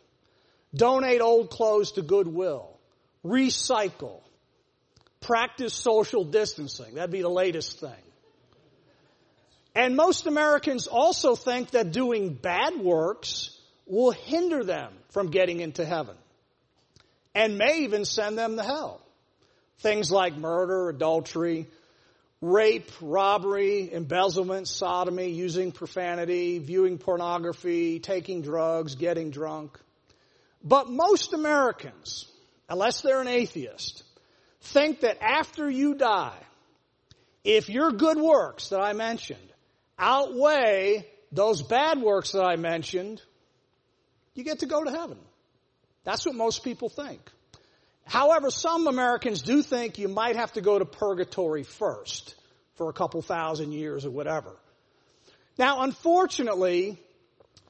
donate 0.74 1.22
old 1.22 1.52
clothes 1.52 1.92
to 1.92 2.02
Goodwill, 2.02 2.76
recycle, 3.24 4.22
practice 5.20 5.76
social 5.76 6.24
distancing. 6.24 6.96
That'd 6.96 7.12
be 7.12 7.22
the 7.22 7.30
latest 7.30 7.80
thing. 7.80 8.04
And 9.76 9.96
most 9.96 10.26
Americans 10.26 10.88
also 10.88 11.36
think 11.36 11.72
that 11.72 11.92
doing 11.92 12.34
bad 12.34 12.80
works 12.80 13.56
will 13.86 14.10
hinder 14.10 14.64
them 14.64 14.92
from 15.12 15.30
getting 15.30 15.60
into 15.60 15.86
heaven 15.86 16.16
and 17.34 17.58
may 17.58 17.80
even 17.80 18.06
send 18.06 18.38
them 18.38 18.58
to 18.58 18.64
hell. 18.64 19.02
Things 19.80 20.12
like 20.12 20.36
murder, 20.36 20.90
adultery, 20.90 21.68
rape, 22.42 22.92
robbery, 23.02 23.92
embezzlement, 23.94 24.68
sodomy, 24.68 25.30
using 25.30 25.72
profanity, 25.72 26.60
viewing 26.60 26.98
pornography, 26.98 28.00
taking 28.00 28.42
drugs, 28.42 28.96
getting 28.96 29.32
drunk. 29.32 29.80
But 30.64 30.90
most 30.90 31.34
Americans, 31.34 32.28
unless 32.70 33.02
they're 33.02 33.22
an 33.22 33.28
atheist, 33.28 34.04
think 34.62 35.02
that 35.02 35.22
after 35.22 35.70
you 35.70 35.96
die, 35.96 36.38
if 37.44 37.70
your 37.70 37.92
good 37.92 38.18
works 38.18 38.70
that 38.70 38.82
I 38.82 38.94
mentioned 38.94 39.40
outweigh 39.98 41.08
those 41.32 41.62
bad 41.62 42.02
works 42.02 42.34
that 42.34 42.44
I 42.44 42.56
mentioned, 42.56 43.22
you 44.36 44.44
get 44.44 44.60
to 44.60 44.66
go 44.66 44.84
to 44.84 44.92
heaven. 44.92 45.18
That's 46.04 46.26
what 46.26 46.36
most 46.36 46.64
people 46.64 46.90
think. 46.90 47.22
However, 48.06 48.50
some 48.50 48.88
Americans 48.88 49.42
do 49.42 49.62
think 49.62 49.98
you 49.98 50.08
might 50.08 50.36
have 50.36 50.54
to 50.54 50.62
go 50.62 50.80
to 50.80 50.86
purgatory 50.86 51.64
first 51.64 52.36
for 52.76 52.90
a 52.90 52.94
couple 52.94 53.22
thousand 53.22 53.74
years 53.74 54.06
or 54.06 54.12
whatever. 54.12 54.56
Now, 55.58 55.84
unfortunately, 55.84 56.98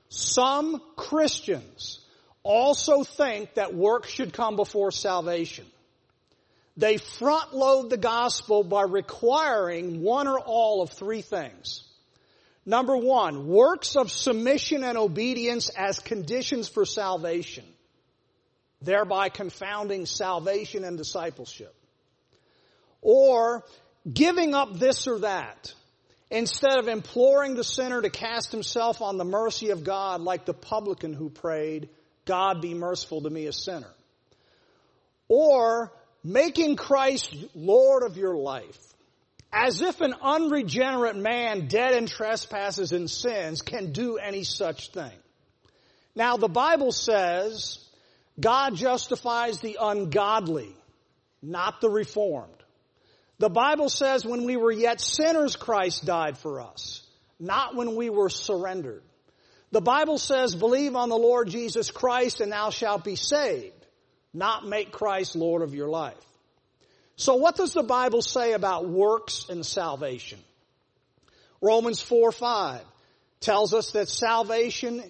some 0.10 0.82
Christians 0.96 2.00
also 2.44 3.04
think 3.04 3.56
that 3.56 3.74
work 3.74 4.08
should 4.08 4.34
come 4.34 4.56
before 4.56 4.92
salvation. 4.92 5.66
They 6.78 6.98
front 6.98 7.54
load 7.54 7.90
the 7.90 7.98
gospel 7.98 8.64
by 8.64 8.84
requiring 8.84 10.02
one 10.02 10.28
or 10.28 10.40
all 10.40 10.82
of 10.82 10.92
three 10.92 11.22
things. 11.22 11.84
Number 12.66 12.96
one, 12.96 13.48
works 13.48 13.96
of 13.96 14.12
submission 14.12 14.84
and 14.84 14.98
obedience 14.98 15.70
as 15.70 16.00
conditions 16.00 16.70
for 16.70 16.86
salvation, 16.86 17.66
thereby 18.82 19.30
confounding 19.30 20.06
salvation 20.06 20.84
and 20.84 20.98
discipleship. 20.98 21.74
Or 23.02 23.64
giving 24.12 24.54
up 24.54 24.78
this 24.78 25.08
or 25.08 25.20
that 25.20 25.74
instead 26.30 26.80
of 26.80 26.88
imploring 26.88 27.56
the 27.56 27.64
sinner 27.64 28.02
to 28.02 28.10
cast 28.10 28.52
himself 28.52 29.02
on 29.02 29.18
the 29.18 29.26
mercy 29.26 29.70
of 29.70 29.84
God 29.84 30.22
like 30.22 30.46
the 30.46 30.54
publican 30.54 31.14
who 31.14 31.30
prayed, 31.30 31.90
God 32.26 32.62
be 32.62 32.74
merciful 32.74 33.22
to 33.22 33.30
me 33.30 33.48
a 33.48 33.54
sinner. 33.54 33.94
Or 35.28 35.92
making 36.24 36.78
Christ 36.78 37.36
Lord 37.54 38.04
of 38.04 38.18
your 38.18 38.36
life. 38.36 38.80
As 39.54 39.82
if 39.82 40.00
an 40.00 40.14
unregenerate 40.22 41.18
man 41.18 41.68
dead 41.68 41.94
in 41.94 42.08
trespasses 42.08 42.94
and 42.94 43.10
sins 43.10 43.62
can 43.62 43.92
do 43.92 44.18
any 44.18 44.44
such 44.44 44.92
thing. 44.92 45.12
Now 46.16 46.38
the 46.38 46.48
Bible 46.48 46.94
says 46.94 47.80
God 48.40 48.76
justifies 48.76 49.60
the 49.60 49.78
ungodly, 49.80 50.76
not 51.42 51.82
the 51.82 51.90
reformed. 51.90 52.52
The 53.40 53.50
Bible 53.50 53.90
says 53.90 54.26
when 54.26 54.46
we 54.46 54.56
were 54.56 54.72
yet 54.72 55.02
sinners, 55.02 55.56
Christ 55.56 56.06
died 56.06 56.38
for 56.38 56.62
us, 56.62 57.02
not 57.40 57.76
when 57.76 57.96
we 57.96 58.10
were 58.10 58.30
surrendered. 58.30 59.04
The 59.72 59.82
Bible 59.82 60.18
says 60.18 60.54
believe 60.54 60.96
on 60.96 61.10
the 61.10 61.18
Lord 61.18 61.50
Jesus 61.50 61.92
Christ 61.92 62.42
and 62.42 62.52
thou 62.52 62.70
shalt 62.70 63.04
be 63.04 63.16
saved, 63.16 63.86
not 64.34 64.68
make 64.68 64.92
Christ 64.92 65.36
Lord 65.36 65.62
of 65.62 65.74
your 65.74 65.90
life. 65.90 66.14
So 67.16 67.36
what 67.36 67.56
does 67.56 67.74
the 67.74 67.84
Bible 67.84 68.22
say 68.22 68.54
about 68.54 68.88
works 68.88 69.48
and 69.50 69.66
salvation? 69.66 70.40
Romans 71.62 72.02
4, 72.02 72.32
5 72.32 72.82
tells 73.40 73.74
us 73.74 73.92
that 73.92 74.10
salvation 74.10 75.04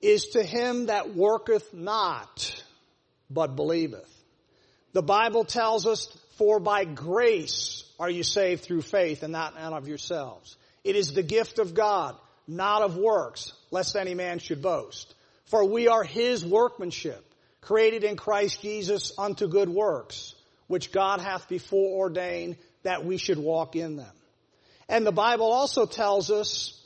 is 0.00 0.28
to 0.28 0.42
him 0.42 0.86
that 0.86 1.14
worketh 1.14 1.74
not, 1.74 2.64
but 3.28 3.56
believeth. 3.56 4.08
The 4.92 5.02
Bible 5.02 5.44
tells 5.44 5.86
us, 5.86 6.06
for 6.36 6.58
by 6.58 6.84
grace 6.84 7.84
are 7.98 8.10
you 8.10 8.22
saved 8.22 8.64
through 8.64 8.82
faith 8.82 9.22
and 9.22 9.32
not 9.32 9.58
out 9.58 9.74
of 9.74 9.86
yourselves. 9.86 10.56
It 10.84 10.96
is 10.96 11.12
the 11.12 11.22
gift 11.22 11.58
of 11.58 11.74
God, 11.74 12.16
not 12.48 12.82
of 12.82 12.96
works, 12.96 13.52
lest 13.70 13.94
any 13.94 14.14
man 14.14 14.38
should 14.38 14.62
boast. 14.62 15.14
For 15.44 15.64
we 15.64 15.88
are 15.88 16.02
his 16.02 16.44
workmanship, 16.44 17.24
created 17.60 18.04
in 18.04 18.16
Christ 18.16 18.62
Jesus 18.62 19.12
unto 19.18 19.48
good 19.48 19.68
works, 19.68 20.34
which 20.66 20.92
God 20.92 21.20
hath 21.20 21.48
before 21.48 21.98
ordained 21.98 22.56
that 22.82 23.04
we 23.04 23.18
should 23.18 23.38
walk 23.38 23.76
in 23.76 23.96
them. 23.96 24.12
And 24.88 25.06
the 25.06 25.12
Bible 25.12 25.52
also 25.52 25.86
tells 25.86 26.30
us 26.30 26.76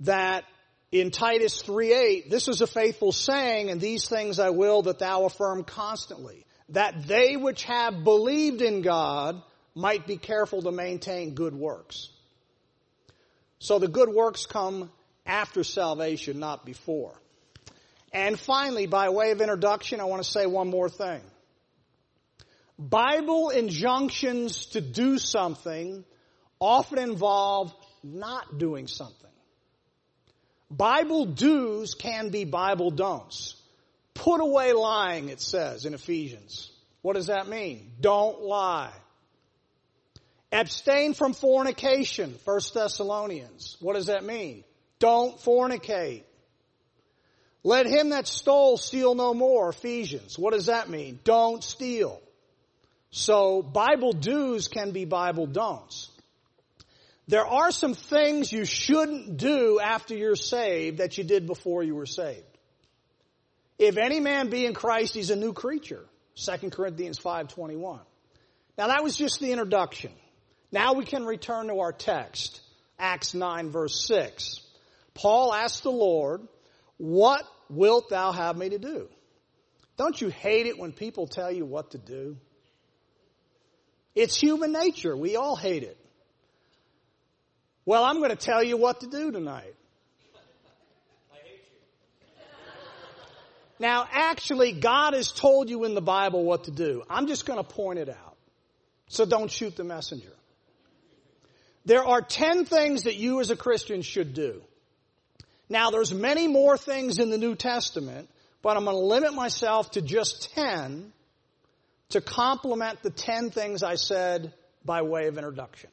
that 0.00 0.44
in 0.92 1.10
Titus 1.10 1.62
3:8, 1.62 2.30
this 2.30 2.48
is 2.48 2.60
a 2.60 2.66
faithful 2.66 3.12
saying, 3.12 3.70
and 3.70 3.80
these 3.80 4.08
things 4.08 4.38
I 4.38 4.50
will 4.50 4.82
that 4.82 4.98
thou 4.98 5.24
affirm 5.24 5.64
constantly, 5.64 6.44
that 6.70 7.06
they 7.06 7.36
which 7.36 7.64
have 7.64 8.04
believed 8.04 8.60
in 8.60 8.82
God 8.82 9.42
might 9.74 10.06
be 10.06 10.16
careful 10.16 10.62
to 10.62 10.72
maintain 10.72 11.34
good 11.34 11.54
works. 11.54 12.10
So 13.60 13.78
the 13.78 13.88
good 13.88 14.08
works 14.08 14.46
come 14.46 14.90
after 15.26 15.62
salvation, 15.62 16.40
not 16.40 16.64
before. 16.64 17.14
And 18.12 18.38
finally, 18.38 18.86
by 18.86 19.10
way 19.10 19.30
of 19.30 19.40
introduction, 19.40 20.00
I 20.00 20.04
want 20.04 20.24
to 20.24 20.28
say 20.28 20.46
one 20.46 20.68
more 20.68 20.88
thing. 20.88 21.20
Bible 22.78 23.50
injunctions 23.50 24.66
to 24.66 24.80
do 24.80 25.18
something 25.18 26.04
often 26.58 26.98
involve 26.98 27.72
not 28.02 28.58
doing 28.58 28.86
something. 28.88 29.29
Bible 30.70 31.26
do's 31.26 31.94
can 31.94 32.30
be 32.30 32.44
Bible 32.44 32.90
don'ts. 32.90 33.56
Put 34.14 34.40
away 34.40 34.72
lying, 34.72 35.28
it 35.28 35.40
says 35.40 35.84
in 35.84 35.94
Ephesians. 35.94 36.70
What 37.02 37.16
does 37.16 37.26
that 37.26 37.48
mean? 37.48 37.92
Don't 38.00 38.42
lie. 38.42 38.92
Abstain 40.52 41.14
from 41.14 41.32
fornication, 41.32 42.36
1 42.44 42.60
Thessalonians. 42.74 43.76
What 43.80 43.94
does 43.94 44.06
that 44.06 44.24
mean? 44.24 44.64
Don't 44.98 45.38
fornicate. 45.38 46.24
Let 47.62 47.86
him 47.86 48.10
that 48.10 48.26
stole 48.26 48.76
steal 48.76 49.14
no 49.14 49.34
more, 49.34 49.68
Ephesians. 49.70 50.38
What 50.38 50.52
does 50.52 50.66
that 50.66 50.88
mean? 50.88 51.20
Don't 51.24 51.62
steal. 51.62 52.20
So 53.10 53.62
Bible 53.62 54.12
do's 54.12 54.68
can 54.68 54.92
be 54.92 55.04
Bible 55.04 55.46
don'ts. 55.46 56.10
There 57.30 57.46
are 57.46 57.70
some 57.70 57.94
things 57.94 58.50
you 58.50 58.64
shouldn't 58.64 59.36
do 59.36 59.78
after 59.78 60.16
you're 60.16 60.34
saved 60.34 60.98
that 60.98 61.16
you 61.16 61.22
did 61.22 61.46
before 61.46 61.84
you 61.84 61.94
were 61.94 62.04
saved. 62.04 62.42
If 63.78 63.98
any 63.98 64.18
man 64.18 64.50
be 64.50 64.66
in 64.66 64.74
Christ, 64.74 65.14
he's 65.14 65.30
a 65.30 65.36
new 65.36 65.52
creature. 65.52 66.04
2 66.34 66.70
Corinthians 66.70 67.20
5.21. 67.20 68.00
Now 68.76 68.88
that 68.88 69.04
was 69.04 69.16
just 69.16 69.38
the 69.38 69.52
introduction. 69.52 70.10
Now 70.72 70.94
we 70.94 71.04
can 71.04 71.24
return 71.24 71.68
to 71.68 71.78
our 71.78 71.92
text. 71.92 72.60
Acts 72.98 73.32
9 73.32 73.70
verse 73.70 74.04
6. 74.08 74.60
Paul 75.14 75.54
asked 75.54 75.84
the 75.84 75.92
Lord, 75.92 76.42
what 76.96 77.44
wilt 77.68 78.08
thou 78.08 78.32
have 78.32 78.56
me 78.56 78.70
to 78.70 78.78
do? 78.80 79.08
Don't 79.96 80.20
you 80.20 80.30
hate 80.30 80.66
it 80.66 80.80
when 80.80 80.90
people 80.90 81.28
tell 81.28 81.52
you 81.52 81.64
what 81.64 81.92
to 81.92 81.98
do? 81.98 82.38
It's 84.16 84.36
human 84.36 84.72
nature. 84.72 85.16
We 85.16 85.36
all 85.36 85.54
hate 85.54 85.84
it. 85.84 85.96
Well, 87.86 88.04
I'm 88.04 88.18
going 88.18 88.30
to 88.30 88.36
tell 88.36 88.62
you 88.62 88.76
what 88.76 89.00
to 89.00 89.06
do 89.06 89.32
tonight. 89.32 89.74
I 91.32 91.36
hate 91.42 91.60
you. 91.72 92.42
Now, 93.78 94.06
actually, 94.10 94.72
God 94.72 95.14
has 95.14 95.32
told 95.32 95.70
you 95.70 95.84
in 95.84 95.94
the 95.94 96.02
Bible 96.02 96.44
what 96.44 96.64
to 96.64 96.70
do. 96.70 97.02
I'm 97.08 97.26
just 97.26 97.46
going 97.46 97.58
to 97.58 97.64
point 97.64 97.98
it 97.98 98.08
out. 98.08 98.36
So 99.08 99.24
don't 99.24 99.50
shoot 99.50 99.76
the 99.76 99.84
messenger. 99.84 100.32
There 101.86 102.04
are 102.04 102.20
10 102.20 102.66
things 102.66 103.04
that 103.04 103.16
you 103.16 103.40
as 103.40 103.50
a 103.50 103.56
Christian 103.56 104.02
should 104.02 104.34
do. 104.34 104.62
Now, 105.68 105.90
there's 105.90 106.12
many 106.12 106.46
more 106.46 106.76
things 106.76 107.18
in 107.18 107.30
the 107.30 107.38
New 107.38 107.54
Testament, 107.54 108.28
but 108.60 108.76
I'm 108.76 108.84
going 108.84 108.96
to 108.96 109.02
limit 109.02 109.34
myself 109.34 109.92
to 109.92 110.02
just 110.02 110.52
10 110.54 111.12
to 112.10 112.20
complement 112.20 113.02
the 113.02 113.10
10 113.10 113.50
things 113.50 113.82
I 113.82 113.94
said 113.94 114.52
by 114.84 115.02
way 115.02 115.26
of 115.28 115.38
introduction. 115.38 115.90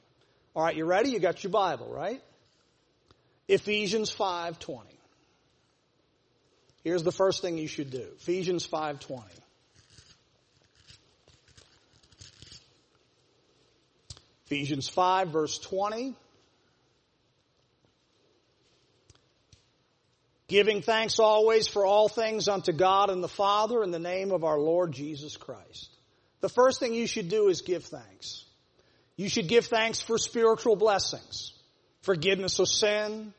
All 0.58 0.64
right, 0.64 0.76
you 0.76 0.86
ready? 0.86 1.12
You 1.12 1.20
got 1.20 1.44
your 1.44 1.52
Bible, 1.52 1.88
right? 1.88 2.20
Ephesians 3.48 4.10
5:20. 4.10 4.98
Here's 6.84 7.04
the 7.04 7.12
first 7.12 7.44
thing 7.44 7.60
you 7.60 7.68
should 7.68 7.92
do. 7.92 8.12
Ephesians 8.16 8.66
5:20. 8.66 9.22
Ephesians 14.48 14.90
5 14.90 15.30
verse 15.30 15.60
20. 15.60 16.16
Giving 20.48 20.82
thanks 20.82 21.20
always 21.20 21.68
for 21.68 21.86
all 21.86 22.10
things 22.10 22.48
unto 22.48 22.72
God 22.72 23.12
and 23.12 23.24
the 23.24 23.28
Father 23.28 23.84
in 23.84 23.92
the 23.92 24.00
name 24.00 24.32
of 24.32 24.44
our 24.44 24.60
Lord 24.60 24.92
Jesus 24.92 25.38
Christ 25.38 25.92
the 26.42 26.50
first 26.50 26.80
thing 26.80 26.96
you 26.96 27.06
should 27.06 27.30
do 27.30 27.50
is 27.50 27.62
give 27.62 27.86
thanks. 27.86 28.47
You 29.18 29.28
should 29.28 29.48
give 29.48 29.66
thanks 29.66 30.00
for 30.00 30.18
spiritual 30.18 30.76
blessings, 30.76 31.52
forgiveness 32.02 32.60
of 32.60 32.70
sin, 32.70 33.34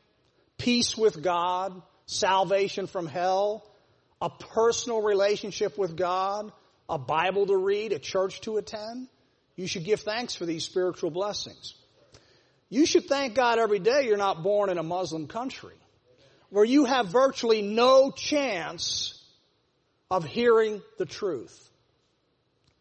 peace 0.57 0.97
with 0.97 1.23
God, 1.23 1.81
salvation 2.05 2.85
from 2.85 3.07
hell, 3.07 3.65
a 4.21 4.29
personal 4.29 5.01
relationship 5.01 5.77
with 5.77 5.95
God, 5.95 6.51
a 6.89 6.97
Bible 6.97 7.47
to 7.47 7.55
read, 7.55 7.93
a 7.93 7.99
church 7.99 8.41
to 8.41 8.57
attend. 8.57 9.07
You 9.55 9.67
should 9.67 9.85
give 9.85 10.01
thanks 10.01 10.35
for 10.35 10.45
these 10.45 10.65
spiritual 10.65 11.11
blessings. 11.11 11.75
You 12.69 12.85
should 12.85 13.05
thank 13.07 13.33
God 13.33 13.57
every 13.57 13.79
day 13.79 14.05
you're 14.05 14.17
not 14.17 14.43
born 14.43 14.69
in 14.69 14.77
a 14.77 14.83
Muslim 14.83 15.27
country 15.27 15.75
where 16.49 16.65
you 16.65 16.85
have 16.85 17.07
virtually 17.07 17.61
no 17.61 18.11
chance 18.11 19.23
of 20.11 20.25
hearing 20.25 20.81
the 20.97 21.05
truth. 21.05 21.68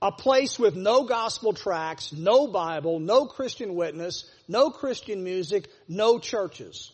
A 0.00 0.12
place 0.12 0.60
with 0.60 0.76
no 0.76 1.04
gospel 1.04 1.52
tracts, 1.52 2.12
no 2.12 2.46
Bible, 2.46 3.00
no 3.00 3.26
Christian 3.26 3.74
witness, 3.74 4.24
no 4.46 4.70
Christian 4.70 5.24
music, 5.24 5.68
no 5.88 6.20
churches. 6.20 6.92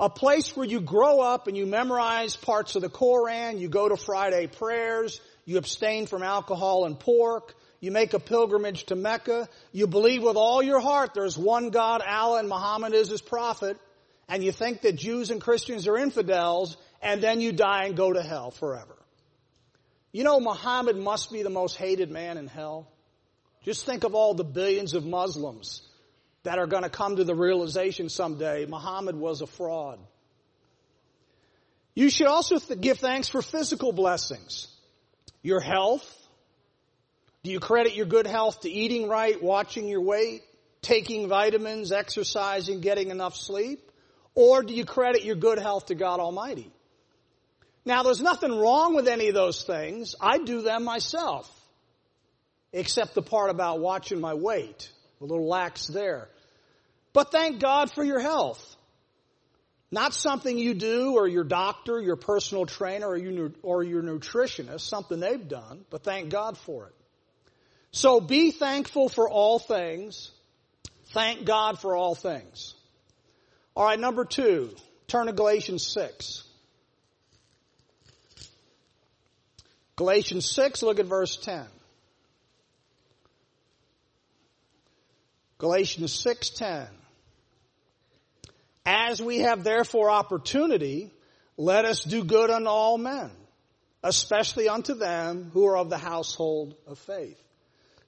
A 0.00 0.10
place 0.10 0.56
where 0.56 0.66
you 0.66 0.80
grow 0.80 1.20
up 1.20 1.46
and 1.46 1.56
you 1.56 1.66
memorize 1.66 2.34
parts 2.34 2.74
of 2.74 2.82
the 2.82 2.88
Koran, 2.88 3.58
you 3.58 3.68
go 3.68 3.88
to 3.88 3.96
Friday 3.96 4.48
prayers, 4.48 5.20
you 5.44 5.56
abstain 5.56 6.06
from 6.06 6.24
alcohol 6.24 6.84
and 6.84 6.98
pork, 6.98 7.54
you 7.78 7.92
make 7.92 8.12
a 8.12 8.18
pilgrimage 8.18 8.86
to 8.86 8.96
Mecca, 8.96 9.48
you 9.70 9.86
believe 9.86 10.24
with 10.24 10.36
all 10.36 10.62
your 10.62 10.80
heart 10.80 11.14
there's 11.14 11.38
one 11.38 11.70
God, 11.70 12.02
Allah, 12.04 12.40
and 12.40 12.48
Muhammad 12.48 12.92
is 12.92 13.08
his 13.08 13.22
prophet, 13.22 13.76
and 14.28 14.42
you 14.42 14.50
think 14.50 14.80
that 14.80 14.96
Jews 14.96 15.30
and 15.30 15.40
Christians 15.40 15.86
are 15.86 15.96
infidels, 15.96 16.76
and 17.00 17.22
then 17.22 17.40
you 17.40 17.52
die 17.52 17.84
and 17.84 17.96
go 17.96 18.12
to 18.12 18.22
hell 18.22 18.50
forever. 18.50 18.96
You 20.12 20.24
know, 20.24 20.38
Muhammad 20.40 20.96
must 20.96 21.32
be 21.32 21.42
the 21.42 21.50
most 21.50 21.76
hated 21.76 22.10
man 22.10 22.36
in 22.36 22.46
hell. 22.46 22.86
Just 23.64 23.86
think 23.86 24.04
of 24.04 24.14
all 24.14 24.34
the 24.34 24.44
billions 24.44 24.94
of 24.94 25.06
Muslims 25.06 25.82
that 26.42 26.58
are 26.58 26.66
going 26.66 26.82
to 26.82 26.90
come 26.90 27.16
to 27.16 27.24
the 27.24 27.34
realization 27.34 28.08
someday 28.08 28.66
Muhammad 28.66 29.16
was 29.16 29.40
a 29.40 29.46
fraud. 29.46 29.98
You 31.94 32.10
should 32.10 32.26
also 32.26 32.58
th- 32.58 32.80
give 32.80 32.98
thanks 32.98 33.28
for 33.28 33.42
physical 33.42 33.92
blessings. 33.92 34.68
Your 35.42 35.60
health. 35.60 36.08
Do 37.42 37.50
you 37.50 37.60
credit 37.60 37.94
your 37.94 38.06
good 38.06 38.26
health 38.26 38.60
to 38.60 38.70
eating 38.70 39.08
right, 39.08 39.42
watching 39.42 39.88
your 39.88 40.00
weight, 40.00 40.42
taking 40.80 41.28
vitamins, 41.28 41.90
exercising, 41.90 42.80
getting 42.80 43.10
enough 43.10 43.36
sleep? 43.36 43.90
Or 44.34 44.62
do 44.62 44.74
you 44.74 44.84
credit 44.84 45.24
your 45.24 45.36
good 45.36 45.58
health 45.58 45.86
to 45.86 45.94
God 45.94 46.20
Almighty? 46.20 46.70
Now, 47.84 48.02
there's 48.02 48.20
nothing 48.20 48.56
wrong 48.56 48.94
with 48.94 49.08
any 49.08 49.28
of 49.28 49.34
those 49.34 49.64
things. 49.64 50.14
I 50.20 50.38
do 50.38 50.62
them 50.62 50.84
myself. 50.84 51.50
Except 52.72 53.14
the 53.14 53.22
part 53.22 53.50
about 53.50 53.80
watching 53.80 54.20
my 54.20 54.34
weight. 54.34 54.90
A 55.20 55.24
little 55.24 55.48
lax 55.48 55.86
there. 55.86 56.28
But 57.12 57.32
thank 57.32 57.60
God 57.60 57.92
for 57.92 58.04
your 58.04 58.20
health. 58.20 58.76
Not 59.90 60.14
something 60.14 60.56
you 60.56 60.72
do 60.72 61.16
or 61.16 61.28
your 61.28 61.44
doctor, 61.44 62.00
your 62.00 62.16
personal 62.16 62.64
trainer, 62.64 63.08
or 63.08 63.16
your, 63.18 63.52
or 63.62 63.82
your 63.82 64.02
nutritionist, 64.02 64.80
something 64.80 65.20
they've 65.20 65.46
done, 65.46 65.84
but 65.90 66.02
thank 66.02 66.30
God 66.30 66.56
for 66.56 66.86
it. 66.86 66.94
So 67.90 68.18
be 68.18 68.52
thankful 68.52 69.10
for 69.10 69.28
all 69.28 69.58
things. 69.58 70.30
Thank 71.12 71.44
God 71.44 71.78
for 71.78 71.94
all 71.94 72.14
things. 72.14 72.74
All 73.76 73.84
right, 73.84 74.00
number 74.00 74.24
two, 74.24 74.74
turn 75.08 75.26
to 75.26 75.34
Galatians 75.34 75.86
6. 75.86 76.42
Galatians 80.02 80.50
6, 80.50 80.82
look 80.82 80.98
at 80.98 81.06
verse 81.06 81.36
10. 81.36 81.64
Galatians 85.58 86.12
6:10 86.26 86.88
As 88.84 89.22
we 89.22 89.38
have 89.38 89.62
therefore 89.62 90.10
opportunity 90.10 91.12
let 91.56 91.84
us 91.84 92.02
do 92.02 92.24
good 92.24 92.50
unto 92.50 92.66
all 92.66 92.98
men 92.98 93.30
especially 94.02 94.68
unto 94.68 94.94
them 94.94 95.52
who 95.54 95.68
are 95.68 95.76
of 95.76 95.88
the 95.88 95.98
household 95.98 96.74
of 96.88 96.98
faith. 96.98 97.40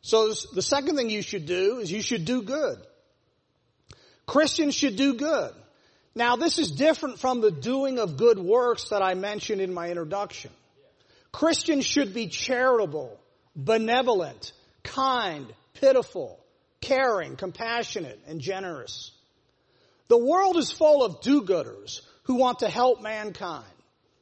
So 0.03 0.35
the 0.53 0.63
second 0.63 0.97
thing 0.97 1.11
you 1.11 1.23
should 1.23 1.47
do 1.47 1.79
is 1.79 1.93
you 1.93 2.03
should 2.03 2.25
do 2.25 2.43
good. 2.43 2.85
Christians 4.27 4.75
should 4.75 4.97
do 4.97 5.15
good. 5.15 5.53
Now 6.17 6.35
this 6.35 6.59
is 6.59 6.73
different 6.73 7.21
from 7.21 7.41
the 7.41 7.53
doing 7.53 8.01
of 8.01 8.17
good 8.17 8.41
works 8.41 8.89
that 8.89 9.01
I 9.01 9.15
mentioned 9.15 9.61
in 9.61 9.73
my 9.73 9.91
introduction. 9.91 10.51
Christians 11.35 11.85
should 11.85 12.15
be 12.15 12.29
charitable, 12.29 13.19
benevolent, 13.57 14.53
kind, 14.85 15.53
pitiful, 15.81 16.39
caring, 16.81 17.35
compassionate, 17.35 18.21
and 18.29 18.41
generous. 18.41 19.11
The 20.07 20.17
world 20.17 20.57
is 20.59 20.71
full 20.71 21.03
of 21.03 21.23
do-gooders 21.23 22.03
who 22.23 22.37
want 22.37 22.61
to 22.61 22.69
help 22.69 23.03
mankind 23.03 23.65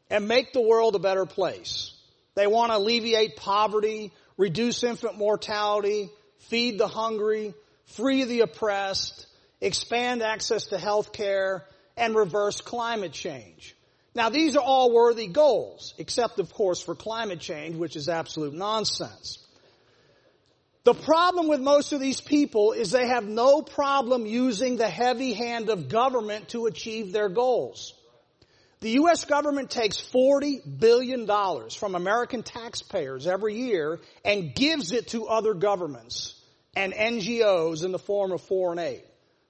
and 0.08 0.26
make 0.26 0.54
the 0.54 0.62
world 0.62 0.96
a 0.96 1.00
better 1.00 1.26
place. 1.26 1.94
They 2.34 2.46
want 2.46 2.72
to 2.72 2.78
alleviate 2.78 3.36
poverty, 3.36 4.10
reduce 4.38 4.82
infant 4.82 5.18
mortality, 5.18 6.08
feed 6.38 6.78
the 6.78 6.88
hungry, 6.88 7.52
free 7.88 8.24
the 8.24 8.40
oppressed, 8.40 9.26
expand 9.60 10.22
access 10.22 10.68
to 10.68 10.78
health 10.78 11.12
care, 11.12 11.66
and 11.94 12.14
reverse 12.14 12.62
climate 12.62 13.12
change. 13.12 13.76
Now 14.14 14.28
these 14.28 14.56
are 14.56 14.62
all 14.62 14.92
worthy 14.92 15.26
goals, 15.26 15.94
except 15.98 16.38
of 16.38 16.52
course 16.52 16.82
for 16.82 16.94
climate 16.94 17.40
change, 17.40 17.76
which 17.76 17.96
is 17.96 18.08
absolute 18.08 18.52
nonsense. 18.52 19.38
The 20.84 20.94
problem 20.94 21.48
with 21.48 21.60
most 21.60 21.92
of 21.92 22.00
these 22.00 22.20
people 22.20 22.72
is 22.72 22.90
they 22.90 23.06
have 23.06 23.24
no 23.24 23.62
problem 23.62 24.26
using 24.26 24.76
the 24.76 24.88
heavy 24.88 25.32
hand 25.32 25.70
of 25.70 25.88
government 25.88 26.48
to 26.48 26.66
achieve 26.66 27.12
their 27.12 27.28
goals. 27.28 27.94
The 28.80 28.90
U.S. 28.90 29.24
government 29.24 29.70
takes 29.70 30.00
$40 30.00 30.80
billion 30.80 31.28
from 31.70 31.94
American 31.94 32.42
taxpayers 32.42 33.28
every 33.28 33.54
year 33.54 34.00
and 34.24 34.56
gives 34.56 34.90
it 34.90 35.08
to 35.08 35.28
other 35.28 35.54
governments 35.54 36.34
and 36.74 36.92
NGOs 36.92 37.84
in 37.84 37.92
the 37.92 37.98
form 38.00 38.32
of 38.32 38.40
foreign 38.40 38.80
aid. 38.80 39.04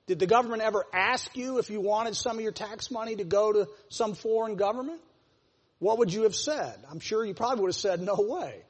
Did 0.06 0.18
the 0.18 0.26
government 0.26 0.62
ever 0.62 0.84
ask 0.92 1.36
you 1.36 1.58
if 1.58 1.70
you 1.70 1.80
wanted 1.80 2.16
some 2.16 2.36
of 2.36 2.42
your 2.42 2.52
tax 2.52 2.90
money 2.90 3.16
to 3.16 3.24
go 3.24 3.52
to 3.52 3.68
some 3.88 4.14
foreign 4.14 4.56
government? 4.56 5.00
What 5.78 5.98
would 5.98 6.12
you 6.12 6.22
have 6.24 6.34
said? 6.34 6.76
I'm 6.90 7.00
sure 7.00 7.24
you 7.24 7.34
probably 7.34 7.62
would 7.62 7.68
have 7.68 7.76
said, 7.76 8.00
no 8.00 8.16
way. 8.18 8.62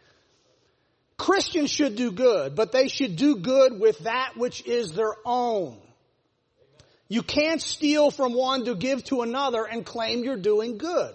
Christians 1.17 1.71
should 1.71 1.97
do 1.97 2.11
good, 2.11 2.55
but 2.55 2.73
they 2.73 2.89
should 2.89 3.17
do 3.17 3.37
good 3.37 3.79
with 3.79 3.99
that 4.01 4.33
which 4.37 4.67
is 4.67 4.93
their 4.93 5.15
own. 5.25 5.79
You 7.09 7.23
can't 7.23 7.61
steal 7.61 8.11
from 8.11 8.33
one 8.33 8.65
to 8.65 8.75
give 8.75 9.05
to 9.05 9.21
another 9.21 9.65
and 9.65 9.85
claim 9.85 10.25
you're 10.25 10.37
doing 10.37 10.79
good. 10.79 11.15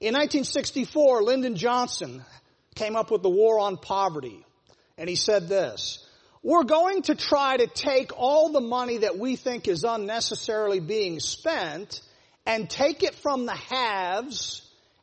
In 0.00 0.12
1964, 0.14 1.22
Lyndon 1.22 1.56
Johnson 1.56 2.24
came 2.74 2.96
up 2.96 3.10
with 3.10 3.22
the 3.22 3.30
war 3.30 3.60
on 3.60 3.76
poverty, 3.76 4.44
and 4.98 5.08
he 5.08 5.14
said 5.14 5.48
this, 5.48 6.03
we're 6.44 6.64
going 6.64 7.00
to 7.02 7.14
try 7.14 7.56
to 7.56 7.66
take 7.66 8.12
all 8.16 8.52
the 8.52 8.60
money 8.60 8.98
that 8.98 9.18
we 9.18 9.34
think 9.34 9.66
is 9.66 9.82
unnecessarily 9.82 10.78
being 10.78 11.18
spent 11.18 12.02
and 12.44 12.68
take 12.68 13.02
it 13.02 13.14
from 13.14 13.46
the 13.46 13.56
haves 13.56 14.60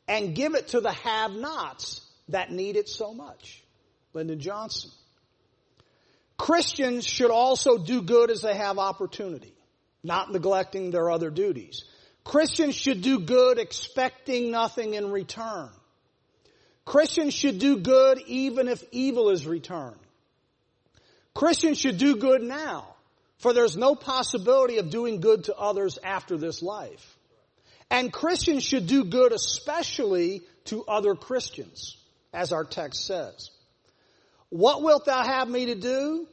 and 0.08 0.36
give 0.36 0.54
it 0.54 0.70
to 0.70 0.82
the 0.82 0.92
have-nots 0.92 2.08
that 2.30 2.52
need 2.52 2.76
it 2.76 2.88
so 2.88 3.12
much. 3.12 3.64
Lyndon 4.14 4.40
Johnson. 4.40 4.92
Christians 6.38 7.08
should 7.08 7.32
also 7.32 7.80
do 7.80 8.04
good 8.04 8.30
as 8.30 8.44
they 8.44 8.56
have 8.56 8.78
opportunity, 8.78 9.54
not 10.04 10.32
neglecting 10.32 10.92
their 10.92 11.10
other 11.10 11.32
duties. 11.32 11.86
Christians 12.24 12.76
should 12.76 13.02
do 13.02 13.20
good 13.20 13.58
expecting 13.58 14.52
nothing 14.52 14.94
in 14.94 15.12
return. 15.12 15.70
Christians 16.86 17.34
should 17.34 17.58
do 17.58 17.78
good 17.78 18.22
even 18.28 18.68
if 18.68 18.84
evil 18.92 19.32
is 19.32 19.48
returned. 19.48 20.01
Christians 21.34 21.78
should 21.80 21.98
do 21.98 22.16
good 22.18 22.42
now, 22.42 22.88
for 23.38 23.54
there's 23.54 23.78
no 23.78 23.96
possibility 23.96 24.78
of 24.78 24.90
doing 24.90 25.22
good 25.22 25.46
to 25.46 25.56
others 25.56 25.98
after 26.04 26.38
this 26.38 26.62
life. 26.62 27.18
And 27.90 28.12
Christians 28.12 28.64
should 28.64 28.88
do 28.88 29.04
good 29.04 29.34
especially 29.34 30.42
to 30.66 30.86
other 30.86 31.16
Christians, 31.16 31.98
as 32.34 32.54
our 32.54 32.64
text 32.64 33.06
says. 33.06 33.50
What 34.50 34.82
wilt 34.82 35.06
thou 35.06 35.24
have 35.24 35.50
me 35.50 35.68
to 35.68 35.76
do? 35.76 36.28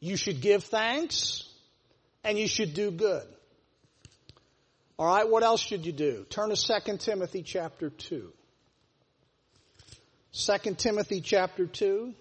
You 0.00 0.16
should 0.16 0.40
give 0.40 0.64
thanks 0.64 1.44
and 2.22 2.38
you 2.38 2.48
should 2.48 2.74
do 2.74 2.90
good. 2.90 3.26
All 4.98 5.06
right, 5.06 5.28
what 5.28 5.42
else 5.42 5.60
should 5.60 5.84
you 5.84 5.92
do? 5.92 6.24
Turn 6.30 6.54
to 6.54 6.56
2 6.56 6.98
Timothy 6.98 7.42
chapter 7.42 7.90
2. 7.90 8.32
2 10.32 10.74
Timothy 10.74 11.20
chapter 11.20 11.66
2. 11.66 12.14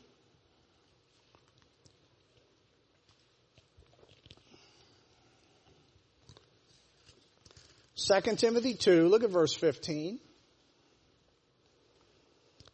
2 8.05 8.35
Timothy 8.35 8.73
2, 8.73 9.07
look 9.07 9.23
at 9.23 9.29
verse 9.29 9.53
15. 9.53 10.19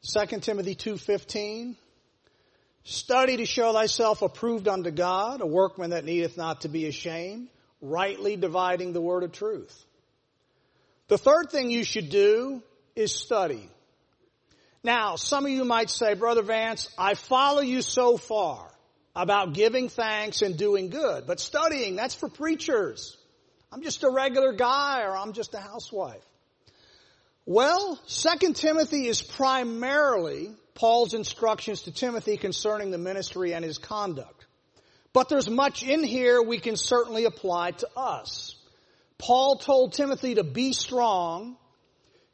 2 0.01 0.39
Timothy 0.39 0.75
2.15. 0.75 1.75
Study 2.83 3.37
to 3.37 3.45
show 3.45 3.73
thyself 3.73 4.21
approved 4.21 4.67
unto 4.67 4.89
God, 4.89 5.41
a 5.41 5.45
workman 5.45 5.91
that 5.91 6.05
needeth 6.05 6.37
not 6.37 6.61
to 6.61 6.69
be 6.69 6.87
ashamed, 6.87 7.49
rightly 7.81 8.37
dividing 8.37 8.93
the 8.93 9.01
word 9.01 9.23
of 9.23 9.31
truth. 9.31 9.85
The 11.09 11.17
third 11.17 11.51
thing 11.51 11.69
you 11.69 11.83
should 11.83 12.09
do 12.09 12.63
is 12.95 13.13
study. 13.13 13.69
Now, 14.83 15.15
some 15.15 15.45
of 15.45 15.51
you 15.51 15.65
might 15.65 15.89
say, 15.89 16.13
Brother 16.13 16.41
Vance, 16.41 16.89
I 16.97 17.13
follow 17.13 17.61
you 17.61 17.81
so 17.81 18.17
far 18.17 18.71
about 19.15 19.53
giving 19.53 19.89
thanks 19.89 20.41
and 20.41 20.57
doing 20.57 20.89
good, 20.89 21.27
but 21.27 21.39
studying, 21.39 21.95
that's 21.95 22.15
for 22.15 22.29
preachers. 22.29 23.17
I'm 23.71 23.83
just 23.83 24.03
a 24.03 24.09
regular 24.09 24.53
guy 24.53 25.03
or 25.03 25.15
I'm 25.15 25.33
just 25.33 25.53
a 25.53 25.59
housewife. 25.59 26.25
Well, 27.45 27.99
2 28.07 28.53
Timothy 28.53 29.07
is 29.07 29.21
primarily 29.21 30.51
Paul's 30.75 31.13
instructions 31.13 31.83
to 31.83 31.91
Timothy 31.91 32.37
concerning 32.37 32.91
the 32.91 32.97
ministry 32.97 33.53
and 33.53 33.63
his 33.65 33.77
conduct. 33.77 34.45
But 35.13 35.29
there's 35.29 35.49
much 35.49 35.83
in 35.83 36.03
here 36.03 36.41
we 36.41 36.59
can 36.59 36.75
certainly 36.75 37.25
apply 37.25 37.71
to 37.71 37.89
us. 37.97 38.55
Paul 39.17 39.57
told 39.57 39.93
Timothy 39.93 40.35
to 40.35 40.43
be 40.43 40.73
strong, 40.73 41.57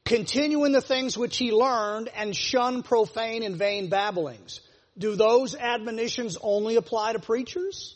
continue 0.03 0.65
in 0.65 0.71
the 0.71 0.81
things 0.81 1.17
which 1.17 1.37
he 1.37 1.51
learned, 1.51 2.09
and 2.15 2.35
shun 2.35 2.83
profane 2.83 3.43
and 3.43 3.55
vain 3.55 3.89
babblings. 3.89 4.61
Do 4.97 5.15
those 5.15 5.55
admonitions 5.55 6.37
only 6.41 6.75
apply 6.75 7.13
to 7.13 7.19
preachers? 7.19 7.95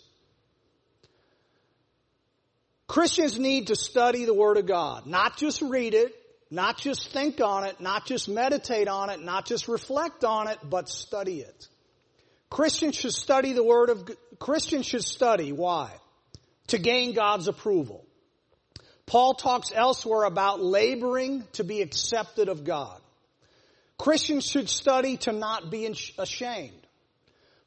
Christians 2.89 3.37
need 3.37 3.67
to 3.67 3.75
study 3.75 4.25
the 4.25 4.33
Word 4.33 4.57
of 4.57 4.65
God, 4.65 5.05
not 5.05 5.37
just 5.37 5.61
read 5.61 5.93
it, 5.93 6.11
not 6.49 6.79
just 6.79 7.11
think 7.13 7.39
on 7.39 7.63
it, 7.63 7.79
not 7.79 8.07
just 8.07 8.27
meditate 8.27 8.87
on 8.87 9.11
it, 9.11 9.21
not 9.21 9.45
just 9.45 9.67
reflect 9.67 10.23
on 10.23 10.47
it, 10.47 10.57
but 10.67 10.89
study 10.89 11.41
it. 11.41 11.67
Christians 12.49 12.95
should 12.95 13.13
study 13.13 13.53
the 13.53 13.63
Word 13.63 13.91
of, 13.91 14.09
Christians 14.39 14.87
should 14.87 15.03
study. 15.03 15.51
Why? 15.51 15.91
To 16.69 16.79
gain 16.79 17.13
God's 17.13 17.47
approval. 17.47 18.03
Paul 19.05 19.35
talks 19.35 19.71
elsewhere 19.71 20.23
about 20.23 20.59
laboring 20.59 21.43
to 21.53 21.63
be 21.63 21.83
accepted 21.83 22.49
of 22.49 22.63
God. 22.63 22.99
Christians 23.99 24.49
should 24.49 24.67
study 24.67 25.17
to 25.17 25.31
not 25.31 25.69
be 25.69 25.85
ashamed. 26.17 26.87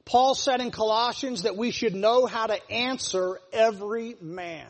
Paul 0.04 0.34
said 0.34 0.60
in 0.60 0.72
Colossians 0.72 1.42
that 1.42 1.56
we 1.56 1.70
should 1.70 1.94
know 1.94 2.26
how 2.26 2.48
to 2.48 2.72
answer 2.72 3.38
every 3.52 4.16
man. 4.20 4.66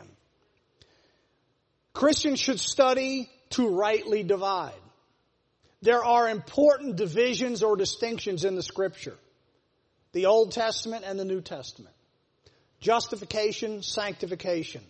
Christians 1.93 2.39
should 2.39 2.59
study 2.59 3.29
to 3.51 3.69
rightly 3.69 4.23
divide. 4.23 4.73
There 5.81 6.03
are 6.03 6.27
important 6.27 6.95
divisions 6.95 7.61
or 7.61 7.75
distinctions 7.75 8.45
in 8.45 8.55
the 8.55 8.63
scripture. 8.63 9.15
The 10.13 10.25
Old 10.25 10.51
Testament 10.51 11.05
and 11.05 11.19
the 11.19 11.25
New 11.25 11.41
Testament. 11.41 11.95
Justification, 12.79 13.83
sanctification. 13.83 14.81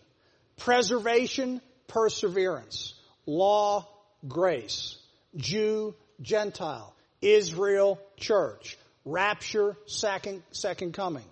Preservation, 0.57 1.61
perseverance. 1.87 2.93
Law, 3.25 3.87
grace. 4.27 4.97
Jew, 5.35 5.95
Gentile. 6.21 6.93
Israel, 7.21 7.99
church. 8.17 8.77
Rapture, 9.03 9.75
second, 9.87 10.43
second 10.51 10.93
coming. 10.93 11.25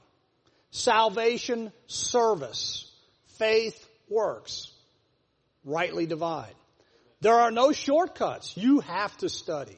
Salvation, 0.72 1.72
service. 1.88 2.92
Faith, 3.38 3.88
works 4.10 4.71
rightly 5.64 6.06
divide. 6.06 6.54
There 7.22 7.36
are 7.36 7.52
no 7.52 7.72
shortcuts. 7.72 8.58
You 8.58 8.80
have 8.80 9.16
to 9.18 9.30
study. 9.30 9.78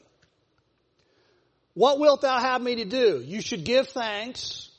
What 1.74 2.00
wilt 2.00 2.22
thou 2.22 2.40
have 2.40 2.62
me 2.62 2.76
to 2.76 2.86
do? 2.86 3.22
You 3.26 3.42
should 3.42 3.66
give 3.66 3.90
thanks. 3.90 4.70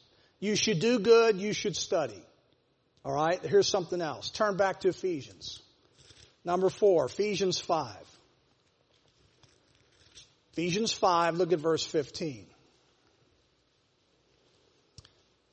You 0.40 0.56
should 0.56 0.80
do 0.80 0.98
good. 0.98 1.36
You 1.36 1.52
should 1.52 1.76
study. 1.76 2.22
All 3.04 3.12
right. 3.12 3.44
Here's 3.44 3.68
something 3.68 4.00
else. 4.00 4.30
Turn 4.30 4.56
back 4.56 4.80
to 4.80 4.88
Ephesians. 4.88 5.60
Number 6.44 6.68
four, 6.68 7.06
Ephesians 7.06 7.58
5. 7.58 7.96
Ephesians 10.52 10.92
5, 10.92 11.36
look 11.36 11.52
at 11.52 11.58
verse 11.58 11.84
15. 11.84 12.46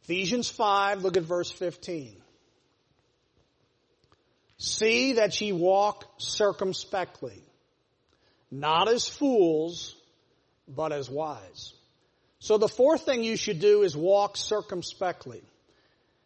Ephesians 0.03 0.49
5, 0.49 1.01
look 1.01 1.17
at 1.17 1.23
verse 1.23 1.49
15. 1.49 2.20
See 4.61 5.13
that 5.13 5.41
ye 5.41 5.53
walk 5.53 6.05
circumspectly, 6.19 7.41
not 8.51 8.87
as 8.89 9.09
fools, 9.09 9.95
but 10.67 10.91
as 10.91 11.09
wise. 11.09 11.73
So 12.37 12.59
the 12.59 12.67
fourth 12.67 13.03
thing 13.03 13.23
you 13.23 13.37
should 13.37 13.59
do 13.59 13.81
is 13.81 13.97
walk 13.97 14.37
circumspectly. 14.37 15.41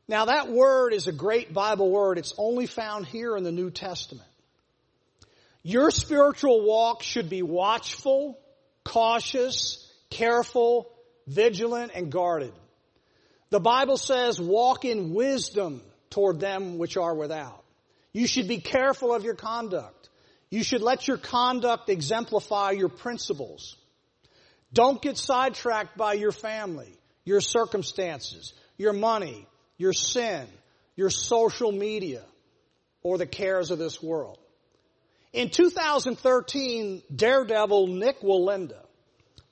Now 0.09 0.25
that 0.25 0.51
word 0.51 0.93
is 0.93 1.07
a 1.07 1.13
great 1.13 1.53
Bible 1.53 1.89
word. 1.89 2.17
It's 2.17 2.33
only 2.37 2.65
found 2.65 3.05
here 3.05 3.37
in 3.37 3.45
the 3.45 3.53
New 3.53 3.71
Testament. 3.71 4.27
Your 5.63 5.89
spiritual 5.89 6.61
walk 6.65 7.03
should 7.03 7.29
be 7.29 7.41
watchful, 7.41 8.37
cautious, 8.83 9.89
careful, 10.09 10.91
vigilant, 11.25 11.93
and 11.95 12.11
guarded. 12.11 12.51
The 13.49 13.61
Bible 13.61 13.95
says 13.95 14.41
walk 14.41 14.83
in 14.83 15.13
wisdom 15.13 15.81
toward 16.09 16.41
them 16.41 16.77
which 16.77 16.97
are 16.97 17.15
without. 17.15 17.64
You 18.15 18.27
should 18.27 18.47
be 18.47 18.61
careful 18.61 19.13
of 19.13 19.25
your 19.25 19.35
conduct. 19.35 20.09
You 20.49 20.63
should 20.63 20.81
let 20.81 21.05
your 21.05 21.17
conduct 21.17 21.89
exemplify 21.89 22.71
your 22.71 22.87
principles. 22.87 23.75
Don't 24.71 25.01
get 25.01 25.17
sidetracked 25.17 25.97
by 25.97 26.13
your 26.13 26.31
family, 26.31 26.97
your 27.25 27.41
circumstances, 27.41 28.53
your 28.77 28.93
money, 28.93 29.45
your 29.77 29.91
sin, 29.91 30.47
your 30.95 31.09
social 31.09 31.73
media, 31.73 32.23
or 33.03 33.17
the 33.17 33.25
cares 33.25 33.69
of 33.69 33.79
this 33.79 34.01
world. 34.01 34.39
In 35.33 35.49
2013, 35.49 37.01
daredevil 37.13 37.87
Nick 37.87 38.21
Wallenda 38.21 38.85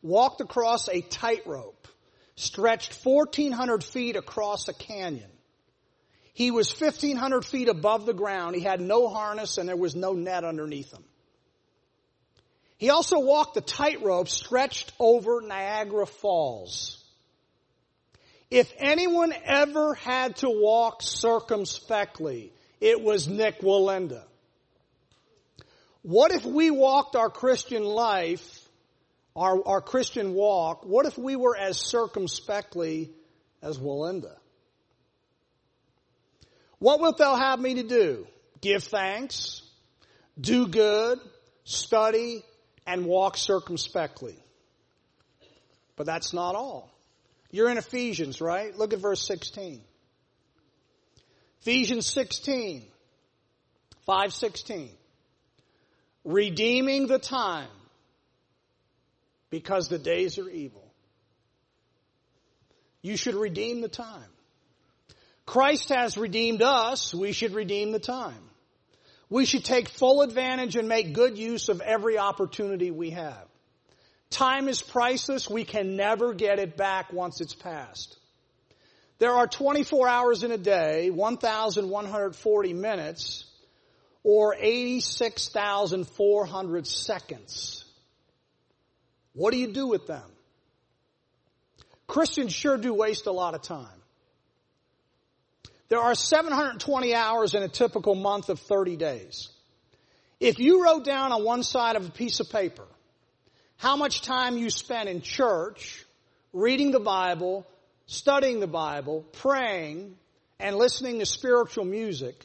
walked 0.02 0.40
across 0.40 0.88
a 0.88 1.02
tightrope, 1.02 1.86
stretched 2.38 2.98
1400 3.04 3.84
feet 3.84 4.16
across 4.16 4.70
a 4.70 4.74
canyon. 4.74 5.33
He 6.34 6.50
was 6.50 6.70
1500 6.80 7.46
feet 7.46 7.70
above 7.70 8.06
the 8.06 8.14
ground. 8.14 8.56
He 8.56 8.62
had 8.62 8.82
no 8.82 9.08
harness 9.08 9.58
and 9.58 9.70
there 9.70 9.78
was 9.78 9.96
no 9.96 10.14
net 10.14 10.44
underneath 10.44 10.92
him. 10.92 11.04
He 12.78 12.90
also 12.90 13.20
walked 13.20 13.54
the 13.54 13.62
tightrope 13.62 14.28
stretched 14.28 14.92
over 15.00 15.42
Niagara 15.42 16.08
Falls. 16.08 17.00
If 18.50 18.74
anyone 18.78 19.34
ever 19.46 19.94
had 19.94 20.36
to 20.38 20.50
walk 20.50 21.02
circumspectly, 21.02 22.52
it 22.82 23.02
was 23.02 23.28
Nick 23.28 23.62
Wallenda. 23.62 24.24
What 26.02 26.32
if 26.32 26.44
we 26.44 26.70
walked 26.70 27.16
our 27.16 27.30
Christian 27.30 27.84
life, 27.84 28.68
our, 29.36 29.66
our 29.66 29.82
Christian 29.82 30.34
walk, 30.34 30.84
what 30.86 31.06
if 31.06 31.18
we 31.18 31.36
were 31.36 31.56
as 31.58 31.78
circumspectly 31.78 33.12
as 33.62 33.80
Wallenda? 33.80 34.36
What 36.84 37.00
wilt 37.00 37.18
thou 37.18 37.38
have 37.38 37.62
me 37.62 37.76
to 37.76 37.84
do? 37.84 38.28
Give 38.60 38.84
thanks, 38.84 39.62
do 40.38 40.68
good, 40.68 41.18
study, 41.64 42.44
and 42.86 43.06
walk 43.06 43.38
circumspectly. 43.38 44.36
But 45.96 46.08
that's 46.08 46.34
not 46.34 46.56
all. 46.56 46.92
You're 47.52 47.70
in 47.70 47.78
Ephesians, 47.78 48.42
right? 48.42 48.78
Look 48.78 48.92
at 48.92 49.00
verse 49.00 49.26
16. 49.26 49.80
Ephesians 51.62 52.06
16, 52.08 52.84
516. 54.06 54.90
Redeeming 56.26 57.08
the 57.08 57.18
time 57.18 57.70
because 59.52 59.88
the 59.88 60.00
days 60.00 60.38
are 60.38 60.50
evil. 60.50 60.84
You 63.02 63.16
should 63.16 63.36
redeem 63.36 63.80
the 63.80 63.88
time. 63.88 64.33
Christ 65.46 65.90
has 65.90 66.18
redeemed 66.18 66.62
us, 66.62 67.14
we 67.14 67.34
should 67.34 67.54
redeem 67.54 67.92
the 67.92 68.00
time. 68.00 68.42
We 69.30 69.46
should 69.46 69.66
take 69.66 69.90
full 69.90 70.22
advantage 70.22 70.76
and 70.76 70.88
make 70.88 71.14
good 71.14 71.38
use 71.38 71.70
of 71.70 71.82
every 71.82 72.18
opportunity 72.18 72.90
we 72.92 73.12
have. 73.12 73.46
Time 74.30 74.68
is 74.68 74.82
priceless. 74.82 75.50
We 75.50 75.64
can 75.64 75.96
never 75.96 76.34
get 76.34 76.60
it 76.60 76.76
back 76.78 77.14
once 77.14 77.42
it's 77.42 77.56
passed. 77.56 78.18
There 79.20 79.32
are 79.32 79.48
24 79.48 80.08
hours 80.08 80.44
in 80.44 80.52
a 80.52 80.58
day, 80.58 81.10
1,140 81.10 82.74
minutes, 82.74 83.46
or 84.24 84.56
86,400 84.60 86.88
seconds. 86.88 87.86
What 89.34 89.52
do 89.52 89.60
you 89.60 89.72
do 89.72 89.88
with 89.88 90.08
them? 90.08 90.32
Christians 92.08 92.54
sure 92.54 92.78
do 92.78 92.94
waste 92.94 93.28
a 93.28 93.32
lot 93.32 93.56
of 93.56 93.62
time. 93.62 94.03
There 95.94 96.02
are 96.02 96.16
720 96.16 97.14
hours 97.14 97.54
in 97.54 97.62
a 97.62 97.68
typical 97.68 98.16
month 98.16 98.50
of 98.50 98.60
30 98.60 98.96
days. 98.96 99.50
If 100.40 100.58
you 100.58 100.84
wrote 100.84 101.06
down 101.06 101.32
on 101.32 101.44
one 101.44 101.62
side 101.62 101.96
of 101.96 102.08
a 102.08 102.10
piece 102.10 102.40
of 102.40 102.50
paper 102.50 102.88
how 103.78 103.96
much 103.96 104.24
time 104.24 104.58
you 104.58 104.72
spent 104.72 105.08
in 105.08 105.22
church, 105.22 106.04
reading 106.52 106.90
the 106.90 107.00
Bible, 107.00 107.68
studying 108.08 108.60
the 108.60 108.66
Bible, 108.66 109.24
praying, 109.34 110.16
and 110.60 110.78
listening 110.78 111.20
to 111.20 111.28
spiritual 111.28 111.86
music, 111.86 112.44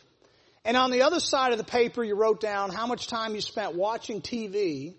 and 0.63 0.77
on 0.77 0.91
the 0.91 1.01
other 1.01 1.19
side 1.19 1.53
of 1.53 1.57
the 1.57 1.65
paper 1.65 2.05
you 2.05 2.17
wrote 2.17 2.43
down 2.43 2.71
how 2.71 2.87
much 2.87 3.07
time 3.07 3.35
you 3.35 3.41
spent 3.41 3.75
watching 3.75 4.21
TV, 4.21 4.93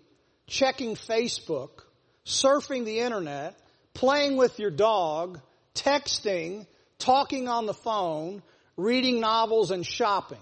checking 0.48 0.96
Facebook, 0.96 1.84
surfing 2.26 2.84
the 2.84 2.98
internet, 2.98 3.56
playing 3.94 4.36
with 4.36 4.58
your 4.58 4.72
dog, 4.72 5.38
texting, 5.76 6.66
talking 7.00 7.48
on 7.48 7.66
the 7.66 7.74
phone, 7.74 8.42
reading 8.76 9.20
novels, 9.20 9.70
and 9.70 9.84
shopping. 9.84 10.38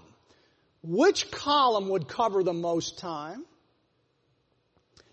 Which 0.82 1.30
column 1.30 1.88
would 1.88 2.08
cover 2.08 2.42
the 2.42 2.52
most 2.52 2.98
time? 2.98 3.44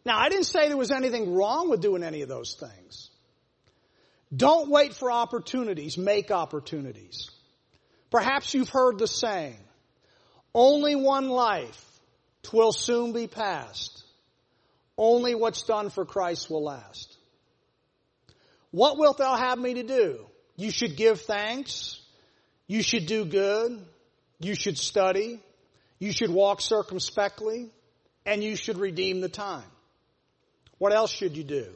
Now, 0.06 0.20
I 0.20 0.30
didn't 0.30 0.46
say 0.46 0.68
there 0.68 0.78
was 0.78 0.92
anything 0.92 1.34
wrong 1.34 1.70
with 1.70 1.82
doing 1.82 2.04
any 2.04 2.22
of 2.22 2.30
those 2.30 2.56
things. 2.56 3.10
Don't 4.36 4.70
wait 4.70 4.94
for 4.94 5.12
opportunities, 5.12 5.98
make 5.98 6.30
opportunities. 6.30 7.30
Perhaps 8.12 8.54
you've 8.54 8.70
heard 8.70 9.00
the 9.00 9.08
saying, 9.08 9.58
only 10.54 10.96
one 10.96 11.30
life, 11.30 11.84
twill 12.44 12.72
soon 12.72 13.14
be 13.14 13.28
past. 13.28 14.04
Only 14.98 15.36
what's 15.36 15.64
done 15.64 15.90
for 15.90 16.06
Christ 16.06 16.50
will 16.50 16.64
last. 16.64 17.18
What 18.72 18.98
wilt 18.98 19.18
thou 19.18 19.36
have 19.36 19.60
me 19.60 19.76
to 19.76 19.84
do? 19.84 20.26
You 20.56 20.72
should 20.72 20.96
give 20.96 21.22
thanks. 21.22 22.00
You 22.68 22.82
should 22.82 23.06
do 23.06 23.26
good. 23.26 23.86
You 24.40 24.56
should 24.56 24.78
study. 24.78 25.40
You 26.00 26.12
should 26.12 26.30
walk 26.30 26.62
circumspectly. 26.62 27.70
And 28.26 28.44
you 28.44 28.56
should 28.56 28.78
redeem 28.78 29.22
the 29.22 29.30
time. 29.30 29.70
What 30.78 30.94
else 30.94 31.12
should 31.12 31.38
you 31.38 31.44
do? 31.44 31.68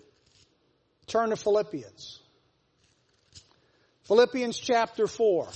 Turn 1.08 1.30
to 1.30 1.36
Philippians. 1.36 2.20
Philippians 4.04 4.58
chapter 4.58 5.08
4. 5.08 5.48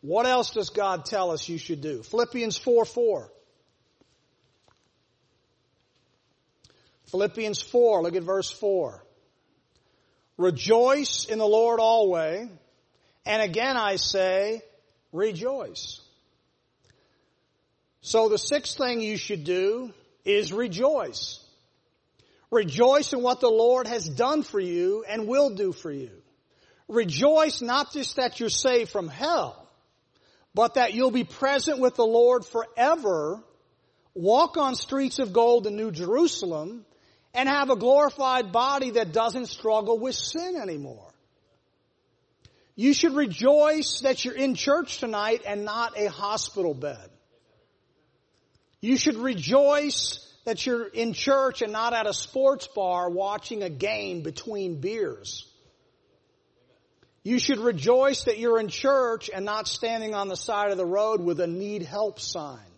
What 0.00 0.26
else 0.26 0.50
does 0.50 0.70
God 0.70 1.04
tell 1.04 1.30
us 1.30 1.48
you 1.48 1.58
should 1.58 1.80
do? 1.80 2.02
Philippians 2.02 2.58
4 2.58 2.84
4. 2.84 3.32
Philippians 7.12 7.60
4, 7.60 8.02
look 8.02 8.16
at 8.16 8.22
verse 8.22 8.50
4. 8.50 9.04
Rejoice 10.42 11.24
in 11.26 11.38
the 11.38 11.46
Lord 11.46 11.78
always. 11.78 12.48
And 13.24 13.42
again 13.42 13.76
I 13.76 13.94
say, 13.94 14.62
rejoice. 15.12 16.00
So 18.00 18.28
the 18.28 18.38
sixth 18.38 18.76
thing 18.76 19.00
you 19.00 19.16
should 19.16 19.44
do 19.44 19.92
is 20.24 20.52
rejoice. 20.52 21.38
Rejoice 22.50 23.12
in 23.12 23.22
what 23.22 23.38
the 23.38 23.48
Lord 23.48 23.86
has 23.86 24.08
done 24.08 24.42
for 24.42 24.58
you 24.58 25.04
and 25.08 25.28
will 25.28 25.50
do 25.54 25.70
for 25.72 25.92
you. 25.92 26.10
Rejoice 26.88 27.62
not 27.62 27.92
just 27.92 28.16
that 28.16 28.40
you're 28.40 28.48
saved 28.48 28.90
from 28.90 29.08
hell, 29.08 29.68
but 30.54 30.74
that 30.74 30.92
you'll 30.92 31.12
be 31.12 31.24
present 31.24 31.78
with 31.78 31.94
the 31.94 32.04
Lord 32.04 32.44
forever, 32.44 33.40
walk 34.12 34.56
on 34.56 34.74
streets 34.74 35.20
of 35.20 35.32
gold 35.32 35.68
in 35.68 35.76
New 35.76 35.92
Jerusalem, 35.92 36.84
and 37.34 37.48
have 37.48 37.70
a 37.70 37.76
glorified 37.76 38.52
body 38.52 38.90
that 38.90 39.12
doesn't 39.12 39.46
struggle 39.46 39.98
with 39.98 40.14
sin 40.14 40.56
anymore. 40.56 41.12
You 42.74 42.94
should 42.94 43.14
rejoice 43.14 44.00
that 44.00 44.24
you're 44.24 44.34
in 44.34 44.54
church 44.54 44.98
tonight 44.98 45.42
and 45.46 45.64
not 45.64 45.98
a 45.98 46.10
hospital 46.10 46.74
bed. 46.74 47.10
You 48.80 48.96
should 48.96 49.16
rejoice 49.16 50.18
that 50.44 50.66
you're 50.66 50.86
in 50.86 51.12
church 51.12 51.62
and 51.62 51.72
not 51.72 51.92
at 51.92 52.06
a 52.06 52.14
sports 52.14 52.66
bar 52.66 53.08
watching 53.08 53.62
a 53.62 53.70
game 53.70 54.22
between 54.22 54.80
beers. 54.80 55.48
You 57.22 57.38
should 57.38 57.60
rejoice 57.60 58.24
that 58.24 58.38
you're 58.38 58.58
in 58.58 58.68
church 58.68 59.30
and 59.32 59.44
not 59.44 59.68
standing 59.68 60.14
on 60.14 60.28
the 60.28 60.36
side 60.36 60.72
of 60.72 60.76
the 60.76 60.86
road 60.86 61.20
with 61.20 61.38
a 61.40 61.46
need 61.46 61.82
help 61.82 62.18
sign. 62.18 62.71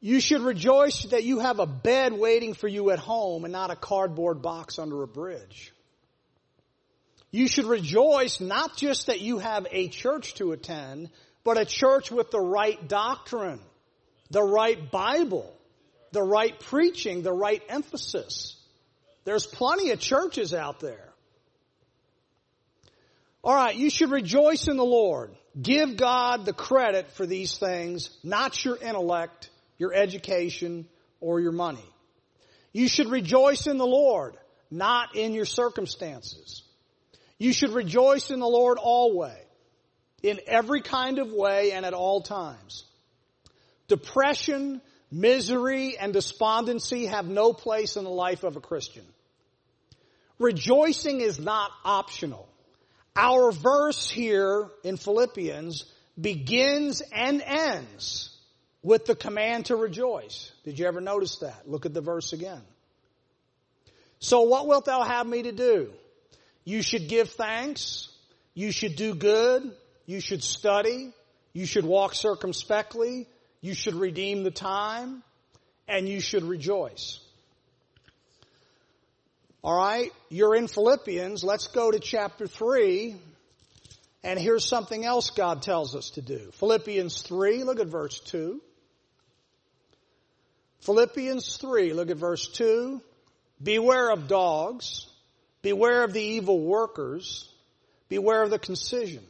You 0.00 0.20
should 0.20 0.40
rejoice 0.40 1.02
that 1.10 1.24
you 1.24 1.40
have 1.40 1.58
a 1.58 1.66
bed 1.66 2.14
waiting 2.14 2.54
for 2.54 2.68
you 2.68 2.90
at 2.90 2.98
home 2.98 3.44
and 3.44 3.52
not 3.52 3.70
a 3.70 3.76
cardboard 3.76 4.40
box 4.40 4.78
under 4.78 5.02
a 5.02 5.06
bridge. 5.06 5.72
You 7.30 7.46
should 7.46 7.66
rejoice 7.66 8.40
not 8.40 8.76
just 8.76 9.06
that 9.06 9.20
you 9.20 9.38
have 9.38 9.66
a 9.70 9.88
church 9.88 10.34
to 10.34 10.52
attend, 10.52 11.10
but 11.44 11.58
a 11.58 11.64
church 11.64 12.10
with 12.10 12.30
the 12.30 12.40
right 12.40 12.88
doctrine, 12.88 13.60
the 14.30 14.42
right 14.42 14.90
Bible, 14.90 15.54
the 16.12 16.22
right 16.22 16.58
preaching, 16.58 17.22
the 17.22 17.32
right 17.32 17.62
emphasis. 17.68 18.56
There's 19.24 19.46
plenty 19.46 19.90
of 19.90 20.00
churches 20.00 20.54
out 20.54 20.80
there. 20.80 21.08
All 23.44 23.54
right, 23.54 23.76
you 23.76 23.90
should 23.90 24.10
rejoice 24.10 24.66
in 24.66 24.76
the 24.76 24.84
Lord. 24.84 25.30
Give 25.60 25.96
God 25.96 26.44
the 26.44 26.52
credit 26.52 27.10
for 27.12 27.26
these 27.26 27.58
things, 27.58 28.10
not 28.22 28.64
your 28.64 28.76
intellect, 28.76 29.50
your 29.80 29.94
education, 29.94 30.86
or 31.20 31.40
your 31.40 31.52
money. 31.52 31.84
You 32.72 32.86
should 32.86 33.08
rejoice 33.08 33.66
in 33.66 33.78
the 33.78 33.86
Lord, 33.86 34.36
not 34.70 35.16
in 35.16 35.32
your 35.32 35.46
circumstances. 35.46 36.62
You 37.38 37.54
should 37.54 37.72
rejoice 37.72 38.30
in 38.30 38.40
the 38.40 38.46
Lord 38.46 38.76
always, 38.78 39.32
in 40.22 40.38
every 40.46 40.82
kind 40.82 41.18
of 41.18 41.32
way 41.32 41.72
and 41.72 41.86
at 41.86 41.94
all 41.94 42.20
times. 42.20 42.84
Depression, 43.88 44.82
misery, 45.10 45.96
and 45.98 46.12
despondency 46.12 47.06
have 47.06 47.26
no 47.26 47.54
place 47.54 47.96
in 47.96 48.04
the 48.04 48.10
life 48.10 48.44
of 48.44 48.56
a 48.56 48.60
Christian. 48.60 49.06
Rejoicing 50.38 51.22
is 51.22 51.40
not 51.40 51.70
optional. 51.86 52.46
Our 53.16 53.50
verse 53.50 54.10
here 54.10 54.68
in 54.84 54.98
Philippians 54.98 55.86
begins 56.20 57.00
and 57.12 57.40
ends 57.40 58.29
with 58.82 59.06
the 59.06 59.14
command 59.14 59.66
to 59.66 59.76
rejoice. 59.76 60.52
Did 60.64 60.78
you 60.78 60.86
ever 60.86 61.00
notice 61.00 61.38
that? 61.38 61.68
Look 61.68 61.86
at 61.86 61.94
the 61.94 62.00
verse 62.00 62.32
again. 62.32 62.62
So 64.18 64.42
what 64.42 64.66
wilt 64.66 64.84
thou 64.84 65.02
have 65.02 65.26
me 65.26 65.42
to 65.42 65.52
do? 65.52 65.92
You 66.64 66.82
should 66.82 67.08
give 67.08 67.30
thanks. 67.30 68.08
You 68.54 68.70
should 68.70 68.96
do 68.96 69.14
good. 69.14 69.70
You 70.06 70.20
should 70.20 70.42
study. 70.42 71.12
You 71.52 71.66
should 71.66 71.84
walk 71.84 72.14
circumspectly. 72.14 73.26
You 73.60 73.74
should 73.74 73.94
redeem 73.94 74.42
the 74.42 74.50
time. 74.50 75.22
And 75.88 76.08
you 76.08 76.20
should 76.20 76.44
rejoice. 76.44 77.20
All 79.62 79.76
right, 79.76 80.10
you're 80.30 80.54
in 80.54 80.68
Philippians. 80.68 81.44
Let's 81.44 81.66
go 81.66 81.90
to 81.90 81.98
chapter 81.98 82.46
3. 82.46 83.16
And 84.22 84.38
here's 84.38 84.64
something 84.64 85.04
else 85.04 85.30
God 85.30 85.62
tells 85.62 85.94
us 85.94 86.10
to 86.10 86.22
do. 86.22 86.50
Philippians 86.54 87.22
3, 87.22 87.64
look 87.64 87.80
at 87.80 87.86
verse 87.86 88.20
2. 88.20 88.60
Philippians 90.80 91.56
3, 91.56 91.92
look 91.92 92.10
at 92.10 92.16
verse 92.16 92.48
2. 92.48 93.00
Beware 93.62 94.10
of 94.10 94.28
dogs. 94.28 95.06
Beware 95.62 96.04
of 96.04 96.12
the 96.12 96.22
evil 96.22 96.60
workers. 96.60 97.48
Beware 98.08 98.42
of 98.42 98.50
the 98.50 98.58
concision. 98.58 99.24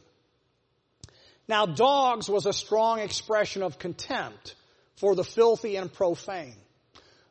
Now 1.47 1.65
dogs 1.65 2.29
was 2.29 2.45
a 2.45 2.53
strong 2.53 2.99
expression 2.99 3.63
of 3.63 3.77
contempt 3.77 4.55
for 4.95 5.15
the 5.15 5.23
filthy 5.23 5.75
and 5.75 5.91
profane. 5.91 6.55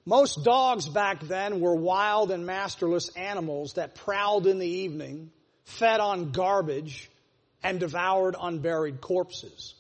Most 0.04 0.44
dogs 0.44 0.88
back 0.88 1.20
then 1.20 1.61
were 1.61 1.74
wild 1.74 2.30
and 2.30 2.44
masterless 2.44 3.11
animals 3.16 3.74
that 3.74 3.94
prowled 3.94 4.46
in 4.46 4.59
the 4.59 4.66
evening, 4.66 5.30
fed 5.64 6.00
on 6.00 6.33
garbage, 6.33 7.09
and 7.62 7.80
devoured 7.80 8.35
unburied 8.40 9.00
corpses. 9.00 9.74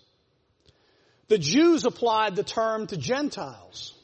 The 1.28 1.38
Jews 1.38 1.84
applied 1.84 2.36
the 2.36 2.42
term 2.42 2.86
to 2.88 2.96
Gentiles. 2.96 3.94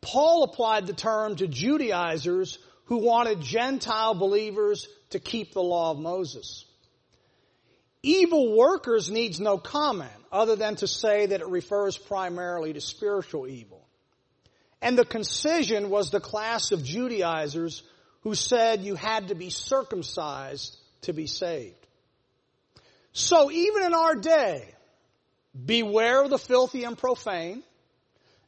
Paul 0.00 0.44
applied 0.44 0.86
the 0.86 0.92
term 0.92 1.36
to 1.36 1.46
Judaizers 1.46 2.58
who 2.84 2.98
wanted 2.98 3.40
Gentile 3.40 4.14
believers 4.14 4.88
to 5.10 5.18
keep 5.18 5.52
the 5.52 5.62
law 5.62 5.90
of 5.90 5.98
Moses. 5.98 6.64
Evil 8.02 8.56
workers 8.56 9.10
needs 9.10 9.38
no 9.40 9.58
comment 9.58 10.10
other 10.32 10.56
than 10.56 10.76
to 10.76 10.86
say 10.86 11.26
that 11.26 11.40
it 11.40 11.48
refers 11.48 11.98
primarily 11.98 12.72
to 12.72 12.80
spiritual 12.80 13.46
evil. 13.46 13.86
And 14.80 14.96
the 14.96 15.04
concision 15.04 15.90
was 15.90 16.10
the 16.10 16.20
class 16.20 16.72
of 16.72 16.82
Judaizers 16.82 17.82
who 18.22 18.34
said 18.34 18.82
you 18.82 18.94
had 18.94 19.28
to 19.28 19.34
be 19.34 19.50
circumcised 19.50 20.78
to 21.02 21.12
be 21.12 21.26
saved. 21.26 21.86
So 23.12 23.50
even 23.50 23.82
in 23.82 23.94
our 23.94 24.14
day, 24.14 24.66
beware 25.66 26.22
of 26.22 26.30
the 26.30 26.38
filthy 26.38 26.84
and 26.84 26.96
profane, 26.96 27.62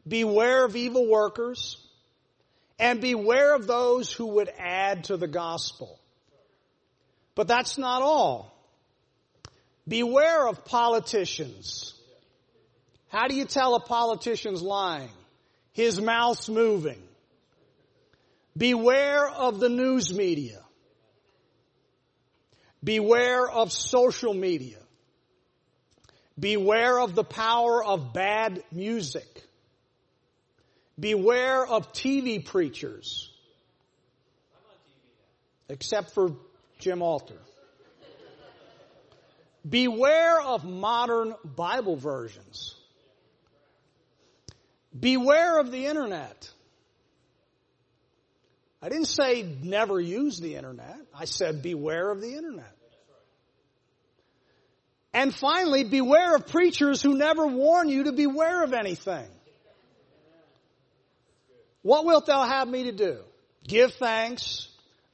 beware 0.07 0.65
of 0.65 0.77
evil 0.77 1.09
workers, 1.09 1.79
and 2.79 3.01
beware 3.01 3.55
of 3.55 3.67
those 3.67 4.13
who 4.13 4.27
would 4.27 4.51
add 4.59 5.05
to 5.05 5.17
the 5.17 5.29
gospel. 5.29 5.99
But 7.35 7.49
that's 7.49 7.79
not 7.79 8.03
all. 8.03 8.53
Beware 9.87 10.47
of 10.49 10.65
politicians. 10.65 11.95
How 13.09 13.29
do 13.29 13.35
you 13.35 13.45
tell 13.45 13.75
a 13.75 13.81
politician's 13.81 14.63
lying? 14.63 15.11
his 15.73 16.01
mouth's 16.01 16.49
moving. 16.49 17.03
Beware 18.57 19.29
of 19.29 19.59
the 19.59 19.71
news 19.71 20.13
media. 20.13 20.61
Beware 22.85 23.49
of 23.49 23.73
social 23.73 24.35
media. 24.35 24.79
Beware 26.39 27.01
of 27.01 27.15
the 27.15 27.25
power 27.25 27.85
of 27.85 28.13
bad 28.13 28.63
music. 28.71 29.43
Beware 30.99 31.67
of 31.67 31.93
TV 31.93 32.45
preachers. 32.45 33.31
Except 35.69 36.13
for 36.13 36.33
Jim 36.79 37.03
Alter. 37.03 37.39
Beware 39.69 40.41
of 40.41 40.65
modern 40.65 41.35
Bible 41.45 41.97
versions. 41.97 42.75
Beware 44.99 45.61
of 45.61 45.71
the 45.71 45.87
internet. 45.87 46.51
I 48.83 48.89
didn't 48.89 49.07
say 49.07 49.43
never 49.63 50.01
use 50.01 50.41
the 50.41 50.57
internet. 50.57 50.99
I 51.15 51.25
said 51.25 51.63
beware 51.63 52.11
of 52.11 52.21
the 52.21 52.35
internet. 52.35 52.77
And 55.15 55.35
finally, 55.35 55.85
beware 55.85 56.35
of 56.35 56.49
preachers 56.49 57.01
who 57.01 57.17
never 57.17 57.47
warn 57.47 57.89
you 57.89 58.05
to 58.05 58.13
beware 58.13 58.65
of 58.65 58.73
anything. 58.73 59.29
What 61.83 62.05
wilt 62.05 62.27
thou 62.27 62.45
have 62.45 62.69
me 62.69 62.85
to 62.85 62.93
do? 62.93 63.19
Give 63.67 63.93
thanks, 63.93 64.69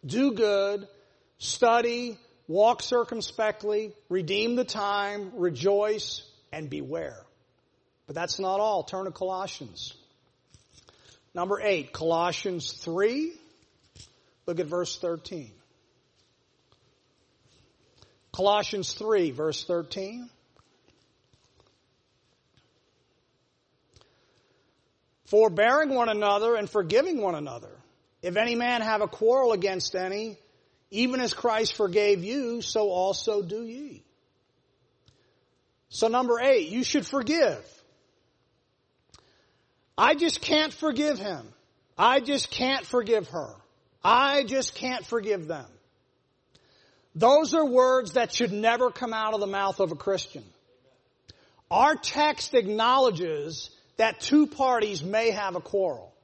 do 0.04 0.33
good, 0.33 0.87
study, 1.38 2.18
walk 2.46 2.83
circumspectly, 2.83 3.92
redeem 4.09 4.57
the 4.57 4.64
time, 4.64 5.33
rejoice, 5.37 6.22
and 6.52 6.70
beware. 6.70 7.24
But 8.07 8.14
that's 8.14 8.38
not 8.38 8.61
all. 8.61 8.83
Turn 8.83 9.04
to 9.04 9.11
Colossians. 9.11 9.94
Number 11.35 11.61
eight, 11.61 11.92
Colossians 11.92 12.72
3. 12.72 13.33
Look 14.46 14.61
at 14.61 14.66
verse 14.66 14.98
13. 14.98 15.52
Colossians 18.33 18.94
3, 18.94 19.31
verse 19.33 19.64
13. 19.64 20.31
Forbearing 25.29 25.95
one 25.95 26.09
another 26.09 26.55
and 26.55 26.69
forgiving 26.69 27.21
one 27.21 27.35
another. 27.35 27.71
If 28.23 28.37
any 28.37 28.55
man 28.55 28.81
have 28.81 29.03
a 29.03 29.09
quarrel 29.09 29.53
against 29.53 29.95
any, 29.95 30.38
even 30.91 31.21
as 31.21 31.35
Christ 31.35 31.75
forgave 31.75 32.25
you, 32.25 32.62
so 32.62 32.88
also 32.88 33.43
do 33.43 33.62
ye. 33.62 34.03
So 35.91 36.09
number 36.09 36.41
eight, 36.41 36.69
you 36.69 36.83
should 36.83 37.07
forgive. 37.07 37.62
I 39.97 40.14
just 40.14 40.41
can't 40.41 40.73
forgive 40.73 41.19
him. 41.19 41.47
I 41.99 42.21
just 42.21 42.51
can't 42.51 42.87
forgive 42.87 43.29
her. 43.29 43.55
I 44.03 44.45
just 44.45 44.75
can't 44.75 45.05
forgive 45.05 45.47
them. 45.47 45.67
Those 47.14 47.53
are 47.53 47.67
words 47.67 48.12
that 48.12 48.33
should 48.33 48.53
never 48.53 48.91
come 48.91 49.12
out 49.12 49.35
of 49.35 49.41
the 49.41 49.47
mouth 49.47 49.81
of 49.81 49.93
a 49.93 49.97
Christian. 49.97 50.45
Our 51.71 51.97
text 51.97 52.55
acknowledges 52.55 53.71
that 53.98 54.20
two 54.20 54.46
parties 54.46 55.02
may 55.02 55.30
have 55.30 55.54
a 55.54 55.61
quarrel. 55.61 56.14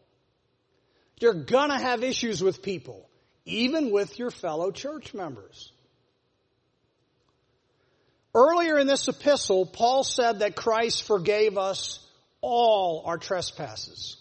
You're 1.21 1.45
gonna 1.45 1.79
have 1.79 2.03
issues 2.03 2.43
with 2.43 2.63
people, 2.63 3.09
even 3.45 3.91
with 3.91 4.19
your 4.19 4.31
fellow 4.31 4.71
church 4.71 5.13
members. 5.13 5.71
Earlier 8.35 8.79
in 8.79 8.87
this 8.87 9.07
epistle, 9.07 9.65
Paul 9.67 10.03
said 10.03 10.41
that 10.41 10.57
Christ 10.57 11.05
forgave 11.05 11.57
us 11.57 12.05
all 12.41 13.05
our 13.07 13.19
trespasses. 13.19 14.17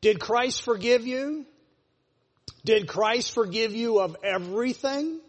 Did 0.00 0.18
Christ 0.18 0.62
forgive 0.62 1.06
you? 1.06 1.46
Did 2.64 2.88
Christ 2.88 3.32
forgive 3.32 3.74
you 3.74 4.00
of 4.00 4.16
everything? 4.24 5.20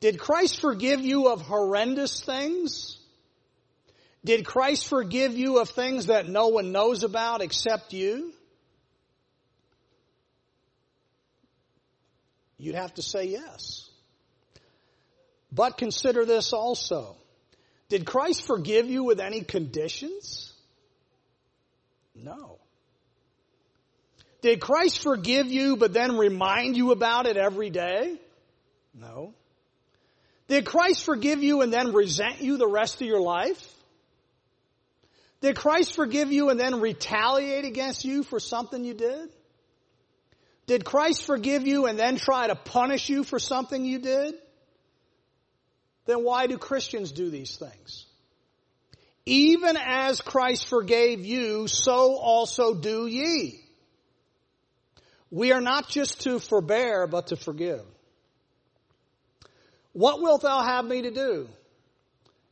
Did 0.00 0.18
Christ 0.18 0.60
forgive 0.60 1.00
you 1.00 1.28
of 1.28 1.42
horrendous 1.42 2.22
things? 2.22 2.98
Did 4.24 4.46
Christ 4.46 4.88
forgive 4.88 5.36
you 5.36 5.60
of 5.60 5.68
things 5.68 6.06
that 6.06 6.28
no 6.28 6.48
one 6.48 6.72
knows 6.72 7.02
about 7.02 7.42
except 7.42 7.92
you? 7.92 8.32
You'd 12.56 12.74
have 12.74 12.94
to 12.94 13.02
say 13.02 13.24
yes. 13.26 13.90
But 15.52 15.76
consider 15.76 16.24
this 16.24 16.52
also. 16.52 17.16
Did 17.90 18.06
Christ 18.06 18.46
forgive 18.46 18.88
you 18.88 19.04
with 19.04 19.20
any 19.20 19.42
conditions? 19.42 20.52
No. 22.14 22.58
Did 24.40 24.60
Christ 24.60 25.02
forgive 25.02 25.48
you 25.48 25.76
but 25.76 25.92
then 25.92 26.16
remind 26.16 26.76
you 26.76 26.92
about 26.92 27.26
it 27.26 27.36
every 27.36 27.68
day? 27.68 28.16
No. 28.94 29.34
Did 30.48 30.64
Christ 30.64 31.04
forgive 31.04 31.42
you 31.42 31.60
and 31.60 31.72
then 31.72 31.92
resent 31.92 32.40
you 32.40 32.56
the 32.56 32.66
rest 32.66 33.00
of 33.02 33.06
your 33.06 33.20
life? 33.20 33.73
Did 35.44 35.56
Christ 35.56 35.94
forgive 35.94 36.32
you 36.32 36.48
and 36.48 36.58
then 36.58 36.80
retaliate 36.80 37.66
against 37.66 38.02
you 38.02 38.22
for 38.22 38.40
something 38.40 38.82
you 38.82 38.94
did? 38.94 39.28
Did 40.66 40.86
Christ 40.86 41.26
forgive 41.26 41.66
you 41.66 41.84
and 41.84 41.98
then 41.98 42.16
try 42.16 42.46
to 42.46 42.54
punish 42.54 43.10
you 43.10 43.24
for 43.24 43.38
something 43.38 43.84
you 43.84 43.98
did? 43.98 44.36
Then 46.06 46.24
why 46.24 46.46
do 46.46 46.56
Christians 46.56 47.12
do 47.12 47.28
these 47.28 47.56
things? 47.56 48.06
Even 49.26 49.76
as 49.76 50.22
Christ 50.22 50.66
forgave 50.66 51.26
you, 51.26 51.68
so 51.68 52.16
also 52.16 52.72
do 52.72 53.06
ye. 53.06 53.60
We 55.30 55.52
are 55.52 55.60
not 55.60 55.90
just 55.90 56.22
to 56.22 56.38
forbear, 56.38 57.06
but 57.06 57.26
to 57.26 57.36
forgive. 57.36 57.84
What 59.92 60.22
wilt 60.22 60.40
thou 60.40 60.62
have 60.62 60.86
me 60.86 61.02
to 61.02 61.10
do? 61.10 61.50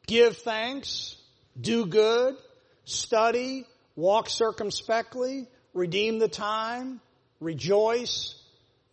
Give 0.06 0.36
thanks, 0.36 1.16
do 1.58 1.86
good, 1.86 2.36
study, 2.84 3.66
walk 3.96 4.28
circumspectly, 4.28 5.46
redeem 5.74 6.18
the 6.18 6.28
time, 6.28 7.00
rejoice, 7.40 8.34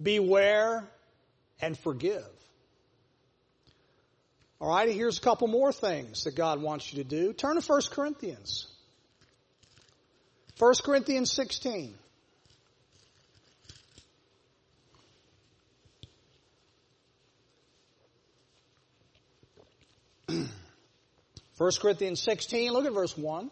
beware, 0.01 0.89
and 1.61 1.77
forgive. 1.77 2.25
All 4.61 4.69
right, 4.69 4.89
here's 4.89 5.17
a 5.17 5.21
couple 5.21 5.47
more 5.47 5.71
things 5.71 6.25
that 6.25 6.35
God 6.35 6.61
wants 6.61 6.91
you 6.91 7.01
to 7.01 7.09
do. 7.09 7.31
Turn 7.31 7.59
to 7.59 7.65
1 7.65 7.81
Corinthians. 7.91 8.67
1 10.57 10.73
Corinthians 10.83 11.31
16. 11.31 11.95
1 21.57 21.71
Corinthians 21.81 22.21
16, 22.21 22.71
look 22.73 22.85
at 22.85 22.93
verse 22.93 23.17
1. 23.17 23.49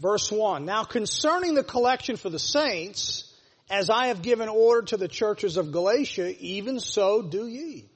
Verse 0.00 0.30
1. 0.30 0.64
Now 0.64 0.84
concerning 0.84 1.54
the 1.54 1.64
collection 1.64 2.16
for 2.16 2.30
the 2.30 2.38
saints, 2.38 3.24
as 3.70 3.90
I 3.90 4.06
have 4.06 4.22
given 4.22 4.48
order 4.48 4.82
to 4.88 4.96
the 4.96 5.08
churches 5.08 5.56
of 5.56 5.72
Galatia, 5.72 6.34
even 6.38 6.80
so 6.80 7.22
do 7.22 7.46
ye. 7.46 7.90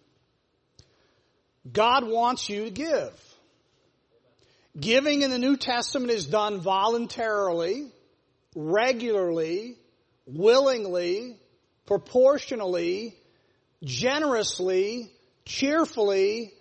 God 1.70 2.06
wants 2.06 2.48
you 2.48 2.64
to 2.64 2.70
give. 2.70 3.36
Giving 4.78 5.22
in 5.22 5.30
the 5.30 5.38
New 5.38 5.56
Testament 5.56 6.10
is 6.10 6.26
done 6.26 6.60
voluntarily, 6.60 7.86
regularly, 8.56 9.76
willingly, 10.26 11.36
proportionally, 11.86 13.14
generously, 13.84 15.12
cheerfully, 15.44 16.52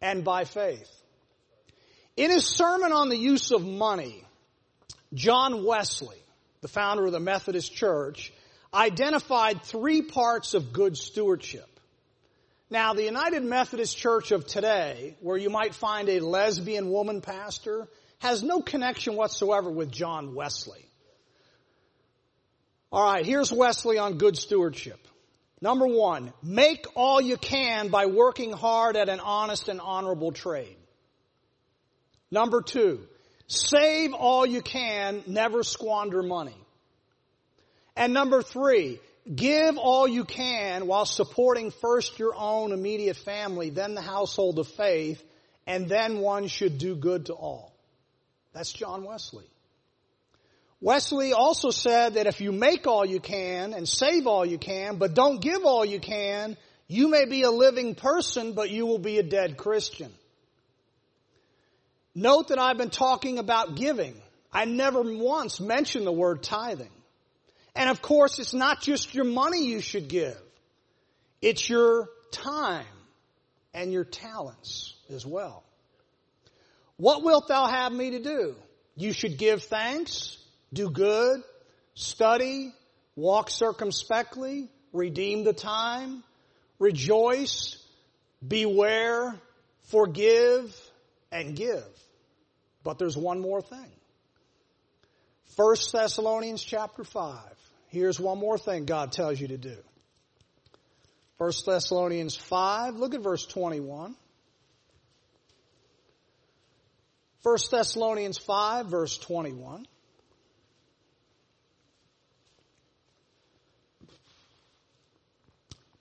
and 0.00 0.24
by 0.24 0.44
faith. 0.44 0.90
In 2.16 2.30
his 2.30 2.46
sermon 2.46 2.92
on 2.92 3.08
the 3.08 3.16
use 3.16 3.52
of 3.52 3.64
money, 3.64 4.24
John 5.14 5.64
Wesley, 5.64 6.22
the 6.60 6.68
founder 6.68 7.06
of 7.06 7.12
the 7.12 7.20
Methodist 7.20 7.74
Church, 7.74 8.32
identified 8.72 9.62
three 9.62 10.02
parts 10.02 10.54
of 10.54 10.72
good 10.72 10.96
stewardship. 10.96 11.68
Now, 12.70 12.92
the 12.92 13.04
United 13.04 13.42
Methodist 13.42 13.96
Church 13.96 14.30
of 14.30 14.46
today, 14.46 15.16
where 15.20 15.38
you 15.38 15.48
might 15.48 15.74
find 15.74 16.08
a 16.08 16.20
lesbian 16.20 16.90
woman 16.90 17.22
pastor, 17.22 17.88
has 18.18 18.42
no 18.42 18.60
connection 18.60 19.16
whatsoever 19.16 19.70
with 19.70 19.90
John 19.90 20.34
Wesley. 20.34 20.84
Alright, 22.92 23.24
here's 23.24 23.52
Wesley 23.52 23.98
on 23.98 24.18
good 24.18 24.36
stewardship. 24.36 24.98
Number 25.60 25.86
one, 25.86 26.32
make 26.42 26.86
all 26.94 27.20
you 27.20 27.36
can 27.36 27.88
by 27.88 28.06
working 28.06 28.52
hard 28.52 28.96
at 28.96 29.08
an 29.08 29.20
honest 29.20 29.68
and 29.68 29.80
honorable 29.80 30.32
trade. 30.32 30.76
Number 32.30 32.62
two, 32.62 33.00
save 33.48 34.14
all 34.14 34.46
you 34.46 34.62
can, 34.62 35.22
never 35.26 35.64
squander 35.64 36.22
money. 36.22 36.56
And 37.96 38.12
number 38.12 38.42
three, 38.42 39.00
give 39.34 39.76
all 39.76 40.06
you 40.06 40.24
can 40.24 40.86
while 40.86 41.04
supporting 41.04 41.72
first 41.72 42.18
your 42.18 42.34
own 42.36 42.72
immediate 42.72 43.16
family, 43.16 43.70
then 43.70 43.94
the 43.94 44.02
household 44.02 44.60
of 44.60 44.68
faith, 44.68 45.22
and 45.66 45.88
then 45.88 46.18
one 46.18 46.46
should 46.46 46.78
do 46.78 46.94
good 46.94 47.26
to 47.26 47.32
all. 47.32 47.72
That's 48.52 48.72
John 48.72 49.04
Wesley. 49.04 49.44
Wesley 50.80 51.32
also 51.32 51.70
said 51.70 52.14
that 52.14 52.26
if 52.26 52.40
you 52.40 52.52
make 52.52 52.86
all 52.86 53.04
you 53.04 53.18
can 53.18 53.74
and 53.74 53.88
save 53.88 54.28
all 54.28 54.46
you 54.46 54.58
can, 54.58 54.96
but 54.96 55.14
don't 55.14 55.40
give 55.40 55.64
all 55.64 55.84
you 55.84 55.98
can, 55.98 56.56
you 56.86 57.08
may 57.08 57.24
be 57.24 57.42
a 57.42 57.50
living 57.50 57.94
person, 57.94 58.52
but 58.52 58.70
you 58.70 58.86
will 58.86 58.98
be 58.98 59.18
a 59.18 59.22
dead 59.22 59.56
Christian. 59.56 60.12
Note 62.18 62.48
that 62.48 62.58
I've 62.58 62.76
been 62.76 62.90
talking 62.90 63.38
about 63.38 63.76
giving. 63.76 64.20
I 64.52 64.64
never 64.64 65.02
once 65.02 65.60
mentioned 65.60 66.04
the 66.04 66.10
word 66.10 66.42
tithing. 66.42 66.90
And 67.76 67.88
of 67.88 68.02
course, 68.02 68.40
it's 68.40 68.52
not 68.52 68.82
just 68.82 69.14
your 69.14 69.24
money 69.24 69.66
you 69.66 69.80
should 69.80 70.08
give. 70.08 70.36
It's 71.40 71.68
your 71.70 72.08
time 72.32 72.86
and 73.72 73.92
your 73.92 74.02
talents 74.02 74.96
as 75.08 75.24
well. 75.24 75.62
What 76.96 77.22
wilt 77.22 77.46
thou 77.46 77.68
have 77.68 77.92
me 77.92 78.10
to 78.10 78.18
do? 78.18 78.56
You 78.96 79.12
should 79.12 79.38
give 79.38 79.62
thanks, 79.62 80.38
do 80.72 80.90
good, 80.90 81.44
study, 81.94 82.72
walk 83.14 83.48
circumspectly, 83.48 84.68
redeem 84.92 85.44
the 85.44 85.52
time, 85.52 86.24
rejoice, 86.80 87.80
beware, 88.44 89.36
forgive, 89.84 90.76
and 91.30 91.54
give. 91.54 91.84
But 92.84 92.98
there's 92.98 93.16
one 93.16 93.40
more 93.40 93.60
thing. 93.60 93.92
1 95.56 95.76
Thessalonians 95.92 96.62
chapter 96.62 97.04
5. 97.04 97.38
Here's 97.88 98.20
one 98.20 98.38
more 98.38 98.58
thing 98.58 98.84
God 98.84 99.12
tells 99.12 99.40
you 99.40 99.48
to 99.48 99.58
do. 99.58 99.76
1 101.38 101.52
Thessalonians 101.66 102.36
5, 102.36 102.96
look 102.96 103.14
at 103.14 103.22
verse 103.22 103.46
21. 103.46 104.14
1 107.42 107.56
Thessalonians 107.70 108.38
5, 108.38 108.86
verse 108.86 109.16
21. 109.18 109.86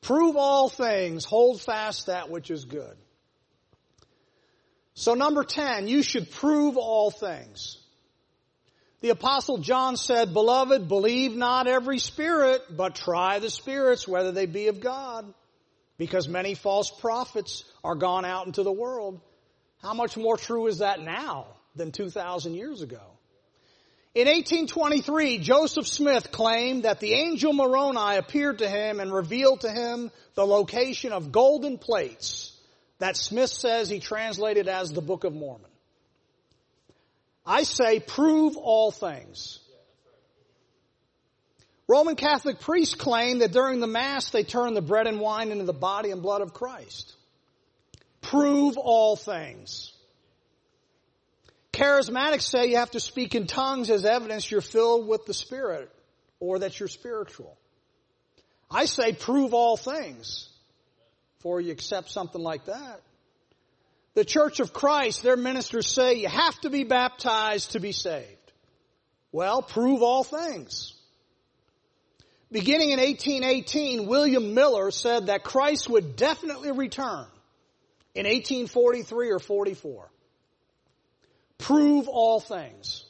Prove 0.02 0.38
all 0.38 0.70
things, 0.70 1.26
hold 1.26 1.62
fast 1.62 2.08
that 2.08 2.30
which 2.30 2.50
is 2.50 2.66
good. 2.66 2.96
So 4.98 5.14
number 5.14 5.44
10, 5.44 5.88
you 5.88 6.02
should 6.02 6.32
prove 6.32 6.76
all 6.76 7.12
things. 7.12 7.78
The 9.02 9.10
apostle 9.10 9.60
John 9.60 9.96
said, 9.96 10.34
beloved, 10.34 10.88
believe 10.88 11.36
not 11.36 11.68
every 11.68 12.00
spirit, 12.00 12.64
but 12.76 12.96
try 12.96 13.38
the 13.38 13.52
spirits 13.52 14.08
whether 14.08 14.32
they 14.32 14.48
be 14.48 14.70
of 14.70 14.80
God. 14.80 15.32
Because 16.00 16.28
many 16.28 16.56
false 16.56 16.90
prophets 16.90 17.64
are 17.84 17.94
gone 17.94 18.26
out 18.26 18.48
into 18.48 18.64
the 18.64 18.72
world. 18.72 19.22
How 19.84 19.94
much 19.94 20.18
more 20.18 20.36
true 20.36 20.66
is 20.66 20.80
that 20.80 21.00
now 21.00 21.46
than 21.76 21.92
2,000 21.92 22.56
years 22.56 22.82
ago? 22.82 23.04
In 24.16 24.26
1823, 24.26 25.38
Joseph 25.38 25.86
Smith 25.86 26.32
claimed 26.32 26.86
that 26.86 27.00
the 27.00 27.14
angel 27.14 27.54
Moroni 27.54 28.18
appeared 28.18 28.58
to 28.60 28.68
him 28.68 29.00
and 29.00 29.14
revealed 29.14 29.62
to 29.62 29.70
him 29.70 30.10
the 30.34 30.46
location 30.46 31.12
of 31.12 31.32
golden 31.32 31.78
plates 31.78 32.57
that 33.00 33.18
Smith 33.18 33.50
says 33.50 33.90
he 33.90 34.00
translated 34.00 34.68
as 34.68 34.92
the 34.92 35.02
Book 35.02 35.24
of 35.24 35.34
Mormon. 35.34 35.70
I 37.46 37.64
say 37.64 38.00
prove 38.00 38.58
all 38.58 38.92
things. 38.92 39.60
Roman 41.88 42.16
Catholic 42.16 42.60
priests 42.60 42.96
claim 42.96 43.40
that 43.40 43.54
during 43.54 43.80
the 43.80 43.88
Mass 43.88 44.30
they 44.32 44.44
turn 44.44 44.74
the 44.74 44.82
bread 44.82 45.08
and 45.08 45.22
wine 45.22 45.52
into 45.52 45.64
the 45.64 45.74
body 45.74 46.12
and 46.12 46.22
blood 46.22 46.42
of 46.42 46.54
Christ. 46.54 47.16
Prove 48.22 48.78
all 48.78 49.16
things. 49.16 49.94
Charismatics 51.72 52.42
say 52.42 52.68
you 52.68 52.78
have 52.78 52.92
to 52.92 53.00
speak 53.00 53.36
in 53.36 53.48
tongues 53.48 53.90
as 53.90 54.04
evidence 54.04 54.50
you're 54.52 54.60
filled 54.60 55.08
with 55.08 55.26
the 55.26 55.34
Spirit 55.34 55.90
or 56.40 56.60
that 56.60 56.78
you're 56.80 56.90
spiritual. 56.90 57.58
I 58.70 58.86
say 58.86 59.14
prove 59.14 59.54
all 59.54 59.78
things 59.78 60.50
before 61.48 61.62
you 61.62 61.72
accept 61.72 62.12
something 62.12 62.42
like 62.42 62.66
that. 62.66 63.00
The 64.16 64.26
Church 64.26 64.60
of 64.60 64.74
Christ, 64.74 65.24
their 65.24 65.38
ministers 65.38 65.88
say 65.88 66.16
you 66.16 66.28
have 66.28 66.60
to 66.60 66.70
be 66.70 66.84
baptized 66.84 67.72
to 67.72 67.80
be 67.80 67.94
saved. 67.94 68.52
Well, 69.32 69.62
prove 69.62 70.02
all 70.02 70.26
things. 70.26 70.94
Beginning 72.52 72.90
in 72.90 73.00
1818, 73.00 74.08
William 74.08 74.56
Miller 74.56 74.92
said 74.92 75.28
that 75.28 75.46
Christ 75.46 75.90
would 75.90 76.18
definitely 76.18 76.74
return 76.74 77.26
in 78.14 78.26
1843 78.26 79.32
or 79.32 79.40
44 79.40 80.10
prove 81.60 82.10
all 82.10 82.42
things. 82.42 83.06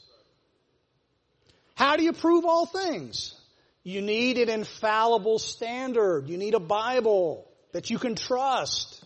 How 1.74 1.96
do 1.96 2.04
you 2.04 2.14
prove 2.14 2.46
all 2.46 2.68
things? 2.68 3.34
You 3.84 4.04
need 4.04 4.38
an 4.38 4.50
infallible 4.50 5.40
standard. 5.40 6.30
You 6.30 6.38
need 6.38 6.54
a 6.54 6.60
Bible 6.60 7.47
that 7.78 7.92
you 7.92 8.00
can 8.00 8.16
trust. 8.16 9.04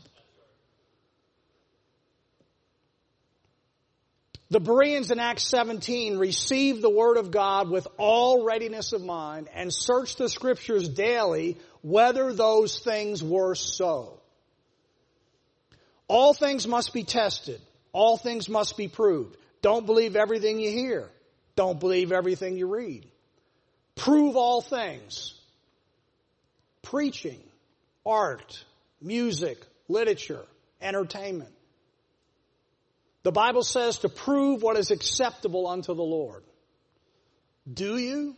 The 4.50 4.62
Bereans 4.62 5.12
in 5.12 5.20
Acts 5.20 5.44
17 5.44 6.18
received 6.18 6.82
the 6.82 6.90
Word 6.90 7.18
of 7.18 7.32
God 7.32 7.70
with 7.70 7.86
all 7.98 8.46
readiness 8.46 8.94
of 8.94 9.04
mind 9.04 9.50
and 9.54 9.74
searched 9.74 10.20
the 10.20 10.30
Scriptures 10.30 10.88
daily 10.88 11.58
whether 11.82 12.32
those 12.32 12.80
things 12.80 13.22
were 13.22 13.56
so. 13.56 14.22
All 16.08 16.34
things 16.34 16.66
must 16.66 16.94
be 16.94 17.04
tested. 17.04 17.60
All 17.92 18.16
things 18.16 18.48
must 18.48 18.78
be 18.78 18.88
proved. 18.88 19.36
Don't 19.62 19.86
believe 19.86 20.16
everything 20.16 20.62
you 20.62 20.72
hear. 20.72 21.10
Don't 21.58 21.78
believe 21.78 22.14
everything 22.14 22.56
you 22.56 22.68
read. 22.74 23.06
Prove 23.96 24.38
all 24.38 24.62
things. 24.62 25.34
Preaching, 26.84 27.42
art, 28.06 28.64
music, 29.02 29.58
literature, 29.88 30.44
entertainment. 30.82 31.54
The 33.24 33.32
Bible 33.32 33.64
says 33.64 34.00
to 34.00 34.10
prove 34.10 34.64
what 34.64 34.78
is 34.78 34.92
acceptable 34.92 35.68
unto 35.68 35.94
the 35.94 36.02
Lord. 36.02 36.44
Do 37.72 37.98
you? 37.98 38.36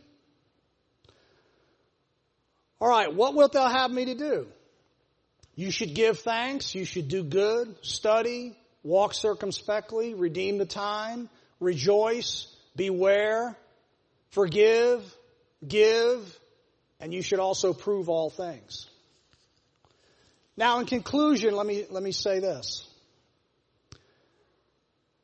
All 2.80 2.88
right, 2.88 3.14
what 3.14 3.34
wilt 3.34 3.52
thou 3.52 3.68
have 3.68 3.90
me 3.90 4.06
to 4.06 4.14
do? 4.14 4.46
You 5.54 5.70
should 5.70 5.94
give 5.94 6.18
thanks. 6.18 6.74
You 6.74 6.84
should 6.84 7.08
do 7.08 7.22
good, 7.22 7.76
study, 7.82 8.56
walk 8.82 9.14
circumspectly, 9.14 10.14
redeem 10.14 10.58
the 10.58 10.66
time, 10.66 11.30
rejoice, 11.60 12.46
beware, 12.76 13.56
forgive, 14.30 15.02
give, 15.66 16.38
and 17.00 17.14
you 17.14 17.22
should 17.22 17.38
also 17.38 17.72
prove 17.72 18.08
all 18.08 18.30
things. 18.30 18.88
Now 20.56 20.78
in 20.78 20.86
conclusion, 20.86 21.54
let 21.54 21.66
me, 21.66 21.84
let 21.90 22.02
me 22.02 22.12
say 22.12 22.38
this. 22.40 22.88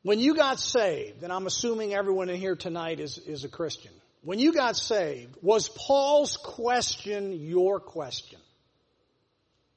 When 0.03 0.19
you 0.19 0.35
got 0.35 0.59
saved, 0.59 1.23
and 1.23 1.33
I'm 1.33 1.47
assuming 1.47 1.95
everyone 1.95 2.31
in 2.31 2.37
here 2.37 2.57
tonight 2.57 3.01
is, 3.01 3.19
is 3.19 3.45
a 3.45 3.49
Christian. 3.49 3.93
When 4.23 4.39
you 4.39 4.53
got 4.53 4.77
saved, 4.77 5.37
was 5.43 5.69
Paul's 5.69 6.37
question 6.37 7.33
your 7.33 7.81
question? 7.81 8.39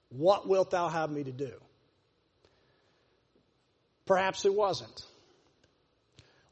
What 0.09 0.47
wilt 0.47 0.71
thou 0.71 0.89
have 0.89 1.09
me 1.09 1.23
to 1.23 1.31
do? 1.31 1.51
Perhaps 4.05 4.45
it 4.45 4.53
wasn't. 4.53 5.05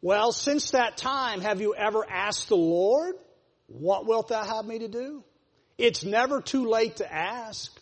Well, 0.01 0.31
since 0.31 0.71
that 0.71 0.97
time, 0.97 1.41
have 1.41 1.61
you 1.61 1.75
ever 1.75 2.05
asked 2.09 2.49
the 2.49 2.55
Lord, 2.55 3.15
what 3.67 4.05
wilt 4.05 4.29
thou 4.29 4.43
have 4.43 4.65
me 4.65 4.79
to 4.79 4.87
do? 4.87 5.23
It's 5.77 6.03
never 6.03 6.41
too 6.41 6.67
late 6.67 6.97
to 6.97 7.13
ask. 7.13 7.77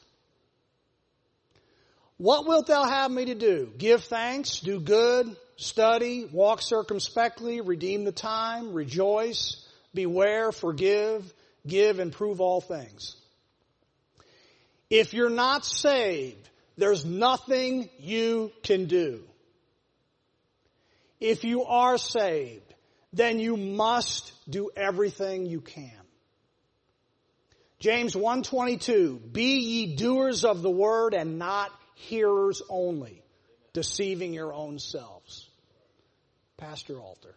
What 2.19 2.45
wilt 2.45 2.67
thou 2.67 2.83
have 2.83 3.09
me 3.09 3.25
to 3.25 3.35
do? 3.35 3.71
Give 3.77 4.03
thanks, 4.03 4.59
do 4.59 4.81
good, 4.81 5.37
study, 5.55 6.25
walk 6.25 6.61
circumspectly, 6.61 7.61
redeem 7.61 8.03
the 8.03 8.11
time, 8.11 8.73
rejoice, 8.73 9.65
beware, 9.93 10.51
forgive, 10.51 11.33
give, 11.65 11.99
and 11.99 12.11
prove 12.11 12.41
all 12.41 12.59
things. 12.59 13.15
If 14.89 15.13
you're 15.13 15.29
not 15.29 15.63
saved, 15.65 16.49
there's 16.77 17.05
nothing 17.05 17.89
you 17.99 18.51
can 18.63 18.87
do. 18.87 19.23
If 21.21 21.45
you 21.45 21.63
are 21.63 21.97
saved, 21.97 22.73
then 23.13 23.39
you 23.39 23.55
must 23.55 24.33
do 24.49 24.71
everything 24.75 25.45
you 25.45 25.61
can. 25.61 25.91
James 27.79 28.13
122, 28.13 29.21
be 29.31 29.59
ye 29.59 29.95
doers 29.95 30.43
of 30.43 30.61
the 30.61 30.69
word 30.69 31.13
and 31.13 31.39
not 31.39 31.71
hearers 31.99 32.61
only, 32.69 33.21
deceiving 33.73 34.33
your 34.33 34.53
own 34.53 34.79
selves. 34.79 35.49
Pastor 36.57 36.99
Alter. 36.99 37.35